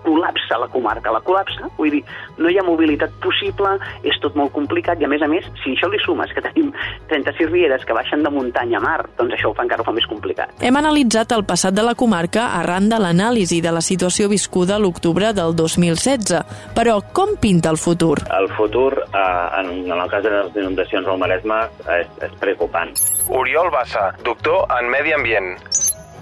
col·lapsa 0.09 0.59
la 0.59 0.71
comarca, 0.73 1.13
la 1.15 1.23
col·lapsa, 1.25 1.69
vull 1.77 1.93
dir, 1.99 2.03
no 2.41 2.51
hi 2.51 2.59
ha 2.59 2.67
mobilitat 2.67 3.15
possible, 3.23 3.77
és 4.09 4.17
tot 4.25 4.37
molt 4.39 4.55
complicat 4.57 5.01
i 5.01 5.07
a 5.07 5.13
més 5.13 5.23
a 5.23 5.31
més, 5.31 5.47
si 5.63 5.77
això 5.77 5.91
li 5.93 6.01
sumes 6.03 6.33
que 6.35 6.45
tenim 6.45 6.73
36 7.13 7.53
rieres 7.53 7.85
que 7.85 7.97
baixen 7.97 8.25
de 8.25 8.33
muntanya 8.33 8.81
a 8.81 8.85
mar, 8.85 8.99
doncs 9.19 9.37
això 9.37 9.53
ho 9.53 9.57
fa 9.57 9.67
encara 9.67 9.85
ho 9.85 9.89
fa 9.89 9.95
més 9.97 10.09
complicat. 10.11 10.55
Hem 10.65 10.81
analitzat 10.81 11.33
el 11.37 11.45
passat 11.49 11.77
de 11.77 11.85
la 11.85 11.95
comarca 11.99 12.49
arran 12.59 12.89
de 12.91 13.01
l'anàlisi 13.03 13.61
de 13.65 13.73
la 13.75 13.85
situació 13.85 14.29
viscuda 14.33 14.77
a 14.77 14.83
l'octubre 14.83 15.33
del 15.37 15.57
2016. 15.57 16.39
Però 16.77 16.99
com 17.15 17.37
pinta 17.41 17.73
el 17.75 17.81
futur? 17.81 18.17
El 18.39 18.49
futur, 18.57 18.93
eh, 19.09 19.61
en, 19.61 19.73
en 19.87 19.99
el 19.99 20.11
cas 20.11 20.25
de 20.25 20.33
les 20.35 20.57
inundacions 20.63 21.09
al 21.09 21.21
Maresme, 21.21 21.61
és, 21.99 22.09
és 22.25 22.39
preocupant. 22.41 22.95
Oriol 23.29 23.71
Bassa, 23.75 24.11
doctor 24.25 24.67
en 24.79 24.91
Medi 24.93 25.15
Ambient. 25.17 25.57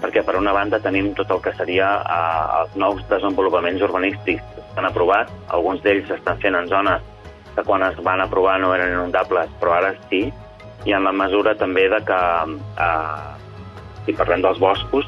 Perquè 0.01 0.23
per 0.25 0.37
una 0.37 0.53
banda 0.53 0.79
tenim 0.83 1.13
tot 1.17 1.31
el 1.33 1.41
que 1.41 1.53
seria 1.57 1.89
eh, 2.01 2.61
els 2.61 2.75
nous 2.79 3.03
desenvolupaments 3.09 3.83
urbanístics 3.89 4.43
que 4.55 4.65
s'han 4.73 4.89
aprovat, 4.89 5.31
alguns 5.53 5.81
d'ells 5.85 6.09
s'estan 6.09 6.41
fent 6.43 6.57
en 6.57 6.69
zones 6.71 7.05
que 7.55 7.63
quan 7.65 7.83
es 7.83 7.97
van 8.05 8.21
aprovar 8.21 8.59
no 8.61 8.73
eren 8.75 8.93
inundables, 8.93 9.49
però 9.61 9.77
ara 9.79 9.95
sí, 10.09 10.27
i 10.85 10.93
en 10.93 11.07
la 11.07 11.13
mesura 11.13 11.55
també 11.57 11.87
de 11.89 12.01
que, 12.05 12.19
eh, 12.85 13.29
si 14.05 14.13
parlem 14.13 14.43
dels 14.45 14.59
boscos, 14.61 15.07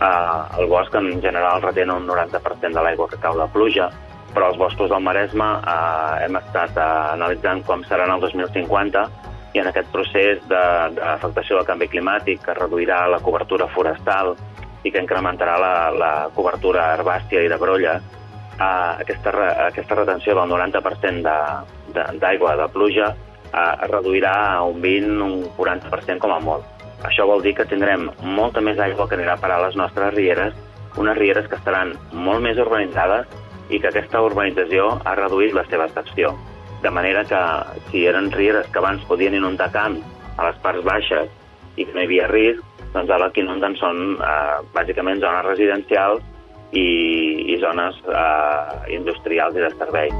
eh, 0.00 0.60
el 0.60 0.68
bosc 0.68 0.94
en 0.94 1.22
general 1.22 1.62
retén 1.62 1.90
un 1.90 2.06
90% 2.06 2.76
de 2.76 2.82
l'aigua 2.82 3.08
que 3.08 3.20
cau 3.22 3.38
de 3.38 3.48
pluja, 3.52 3.88
però 4.34 4.50
els 4.50 4.58
boscos 4.60 4.90
del 4.90 5.00
Maresme 5.00 5.46
eh, 5.64 6.24
hem 6.26 6.36
estat 6.36 6.76
eh, 6.76 6.90
analitzant 7.16 7.64
com 7.64 7.84
seran 7.88 8.12
el 8.12 8.20
2050 8.20 9.06
i 9.54 9.58
en 9.58 9.66
aquest 9.68 9.88
procés 9.92 10.42
de- 10.48 10.90
d'afectació 10.98 11.56
del 11.56 11.66
canvi 11.66 11.88
climàtic 11.88 12.42
que 12.44 12.54
reduirà 12.54 13.06
la 13.08 13.20
cobertura 13.20 13.68
forestal 13.68 14.34
i 14.84 14.90
que 14.92 15.00
incrementarà 15.02 15.56
la, 15.58 15.90
la 15.90 16.28
cobertura 16.34 16.92
herbàcia 16.94 17.42
i 17.42 17.48
de 17.48 17.56
brolla, 17.56 17.96
eh, 17.96 18.92
aquesta, 19.00 19.30
re, 19.32 19.48
aquesta 19.68 19.94
retenció 19.94 20.34
del 20.34 20.48
90% 20.48 21.22
de- 21.22 21.92
de- 21.94 22.18
d'aigua 22.18 22.56
de, 22.56 22.62
de 22.62 22.68
pluja 22.68 23.14
eh, 23.52 23.74
es 23.82 23.90
reduirà 23.90 24.34
a 24.56 24.62
un 24.62 24.80
20, 24.82 25.22
un 25.22 25.44
40% 25.56 26.18
com 26.18 26.32
a 26.32 26.38
molt. 26.40 26.64
Això 27.04 27.26
vol 27.26 27.42
dir 27.42 27.54
que 27.54 27.64
tindrem 27.68 28.10
molta 28.22 28.60
més 28.60 28.78
aigua 28.78 29.08
que 29.08 29.14
anirà 29.16 29.34
a 29.34 29.40
parar 29.40 29.58
a 29.60 29.66
les 29.66 29.76
nostres 29.76 30.14
rieres, 30.14 30.54
unes 30.96 31.16
rieres 31.18 31.46
que 31.48 31.56
estaran 31.56 31.92
molt 32.12 32.40
més 32.40 32.56
urbanitzades 32.58 33.26
i 33.68 33.78
que 33.80 33.88
aquesta 33.88 34.22
urbanització 34.22 35.00
ha 35.04 35.14
reduït 35.14 35.52
la 35.54 35.64
seva 35.68 35.84
excepció. 35.86 36.34
De 36.82 36.90
manera 36.92 37.24
que 37.24 37.40
si 37.90 38.04
eren 38.06 38.30
rieres 38.32 38.68
que 38.68 38.78
abans 38.78 39.04
podien 39.08 39.34
inundar 39.34 39.70
camps 39.72 40.04
a 40.36 40.50
les 40.50 40.62
parts 40.62 40.84
baixes 40.84 41.30
i 41.76 41.84
que 41.84 41.92
no 41.92 42.02
hi 42.02 42.08
havia 42.08 42.30
risc, 42.32 42.64
doncs 42.94 43.12
ara 43.12 43.30
que 43.32 43.44
inunden 43.44 43.76
són 43.80 44.16
eh, 44.20 44.56
bàsicament 44.76 45.20
zones 45.24 45.46
residencials 45.48 46.24
i, 46.72 46.88
i 47.52 47.60
zones 47.64 48.00
eh, 48.08 48.96
industrials 49.00 49.56
i 49.56 49.64
de 49.64 49.72
servei. 49.76 50.12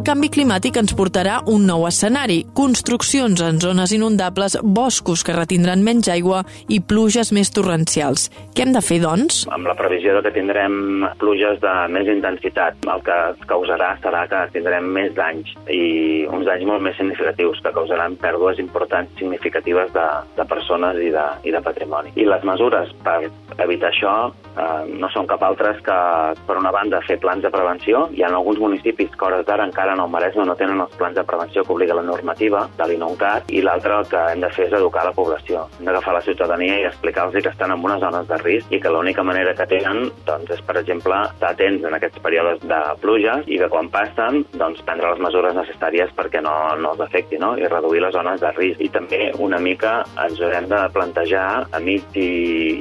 El 0.00 0.04
canvi 0.08 0.30
climàtic 0.32 0.78
ens 0.80 0.94
portarà 0.96 1.34
un 1.52 1.66
nou 1.68 1.82
escenari, 1.84 2.38
construccions 2.56 3.42
en 3.44 3.58
zones 3.60 3.92
inundables, 3.92 4.54
boscos 4.64 5.20
que 5.20 5.34
retindran 5.36 5.82
menys 5.84 6.08
aigua 6.08 6.38
i 6.72 6.78
pluges 6.80 7.34
més 7.36 7.52
torrencials. 7.52 8.30
Què 8.56 8.64
hem 8.64 8.72
de 8.72 8.80
fer, 8.80 9.02
doncs? 9.04 9.42
amb 9.52 9.68
la 9.68 9.74
previsió 9.76 10.14
de 10.16 10.22
que 10.24 10.32
tindrem 10.32 11.04
pluges 11.20 11.60
de 11.60 11.74
més 11.92 12.08
intensitat. 12.08 12.80
El 12.88 13.04
que 13.04 13.18
causarà 13.50 13.90
serà 14.00 14.22
que 14.30 14.40
tindrem 14.54 14.88
més 14.88 15.12
danys 15.18 15.52
i 15.68 16.24
uns 16.32 16.48
danys 16.48 16.64
molt 16.70 16.80
més 16.86 16.96
significatius 16.96 17.60
que 17.60 17.74
causaran 17.76 18.16
pèrdues 18.24 18.64
importants 18.64 19.12
significatives 19.20 19.92
de, 19.92 20.06
de 20.40 20.48
persones 20.48 20.96
i 20.96 21.12
de, 21.12 21.26
i 21.44 21.52
de 21.52 21.60
patrimoni. 21.60 22.16
I 22.16 22.24
les 22.24 22.48
mesures 22.48 22.96
per 23.04 23.18
evitar 23.60 23.92
això 23.92 24.16
eh, 24.32 24.88
no 24.96 25.12
són 25.12 25.28
cap 25.28 25.44
altres 25.44 25.84
que, 25.84 26.00
per 26.48 26.56
una 26.56 26.72
banda, 26.72 27.04
fer 27.04 27.20
plans 27.20 27.44
de 27.44 27.52
prevenció. 27.52 28.06
Hi 28.16 28.24
ha 28.24 28.32
alguns 28.32 28.64
municipis 28.64 29.12
que 29.12 29.28
hores 29.28 29.44
d'ara 29.44 29.68
encara 29.68 29.89
encara 29.90 29.94
en 29.94 30.00
el 30.00 30.10
Maresme 30.10 30.44
no 30.46 30.54
tenen 30.56 30.80
els 30.80 30.94
plans 30.96 31.14
de 31.16 31.24
prevenció 31.24 31.64
que 31.64 31.72
obliga 31.72 31.94
la 31.94 32.02
normativa 32.02 32.68
de 32.78 32.86
l'INONCAT 32.86 33.50
i 33.50 33.62
l'altre 33.62 33.98
el 33.98 34.06
que 34.06 34.20
hem 34.32 34.40
de 34.40 34.50
fer 34.54 34.66
és 34.68 34.72
educar 34.72 35.04
la 35.04 35.12
població. 35.12 35.66
Hem 35.78 35.86
d'agafar 35.86 36.14
la 36.14 36.22
ciutadania 36.22 36.78
i 36.78 36.86
explicar-los 36.86 37.34
que 37.34 37.50
estan 37.50 37.72
en 37.72 37.84
unes 37.84 38.00
zones 38.00 38.28
de 38.28 38.38
risc 38.38 38.70
i 38.70 38.80
que 38.80 38.90
l'única 38.90 39.22
manera 39.22 39.54
que 39.54 39.66
tenen 39.66 40.10
doncs, 40.26 40.50
és, 40.50 40.62
per 40.62 40.76
exemple, 40.78 41.16
estar 41.32 41.50
atents 41.50 41.84
en 41.84 41.96
aquests 41.96 42.22
períodes 42.22 42.62
de 42.62 42.80
pluges 43.02 43.48
i 43.48 43.58
que 43.58 43.70
quan 43.72 43.90
passen 43.90 44.44
doncs, 44.52 44.82
prendre 44.86 45.10
les 45.10 45.24
mesures 45.26 45.56
necessàries 45.56 46.14
perquè 46.16 46.42
no, 46.44 46.54
no 46.78 46.94
els 46.94 47.04
afecti 47.06 47.38
no? 47.38 47.56
i 47.58 47.66
reduir 47.66 48.04
les 48.04 48.14
zones 48.14 48.40
de 48.40 48.52
risc. 48.58 48.80
I 48.80 48.92
també 48.94 49.32
una 49.38 49.58
mica 49.58 50.00
ens 50.26 50.40
haurem 50.40 50.70
de 50.70 50.84
plantejar 50.94 51.66
a 51.70 51.82
mig 51.82 52.06
i, 52.14 52.30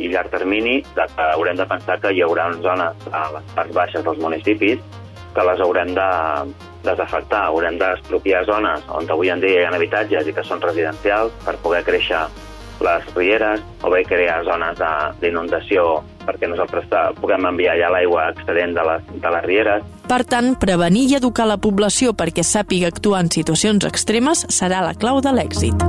i 0.06 0.14
llarg 0.14 0.30
termini 0.34 0.80
que 0.94 1.10
haurem 1.32 1.58
de 1.58 1.70
pensar 1.70 2.00
que 2.04 2.14
hi 2.14 2.24
haurà 2.26 2.52
zones 2.62 3.12
a 3.12 3.28
les 3.34 3.54
parts 3.56 3.76
baixes 3.76 4.06
dels 4.06 4.22
municipis 4.22 4.82
que 5.36 5.46
les 5.46 5.64
haurem 5.64 5.94
de 5.96 6.10
desafectar, 6.84 7.46
haurem 7.48 7.80
d'expropiar 7.80 8.46
zones 8.48 8.86
on 8.96 9.10
avui 9.12 9.32
en 9.34 9.42
dia 9.44 9.64
hi 9.64 9.66
ha 9.68 9.74
habitatges 9.76 10.28
i 10.28 10.36
que 10.36 10.46
són 10.48 10.62
residencials 10.64 11.34
per 11.46 11.58
poder 11.64 11.84
créixer 11.88 12.24
les 12.80 13.04
rieres 13.16 13.62
o 13.84 13.92
bé 13.92 14.06
crear 14.08 14.40
zones 14.48 14.80
d'inundació 15.20 16.00
perquè 16.24 16.48
nosaltres 16.48 16.88
puguem 17.20 17.48
enviar 17.52 17.76
ja 17.80 17.92
l'aigua 17.92 18.30
excedent 18.32 18.76
de 18.78 18.86
les, 18.88 19.08
de 19.20 19.34
les 19.36 19.46
rieres. 19.46 19.86
Per 20.10 20.24
tant, 20.24 20.54
prevenir 20.62 21.06
i 21.10 21.18
educar 21.20 21.48
la 21.50 21.60
població 21.62 22.16
perquè 22.18 22.46
sàpiga 22.46 22.90
actuar 22.90 23.26
en 23.26 23.32
situacions 23.34 23.86
extremes 23.90 24.46
serà 24.50 24.84
la 24.86 24.96
clau 24.96 25.22
de 25.26 25.36
l'èxit. 25.36 25.88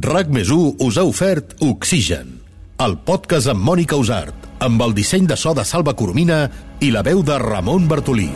RAC 0.00 0.30
més 0.32 0.48
us 0.50 0.96
ha 0.96 1.04
ofert 1.04 1.58
Oxigen, 1.62 2.40
el 2.80 2.96
podcast 3.04 3.50
amb 3.52 3.62
Mònica 3.62 3.98
Usart, 4.00 4.39
amb 4.60 4.82
el 4.84 4.94
disseny 4.94 5.26
de 5.26 5.36
so 5.40 5.54
de 5.56 5.64
Salva 5.64 5.96
Coromina 5.96 6.44
i 6.84 6.92
la 6.92 7.04
veu 7.06 7.24
de 7.24 7.38
Ramon 7.40 7.88
Bartolí. 7.88 8.30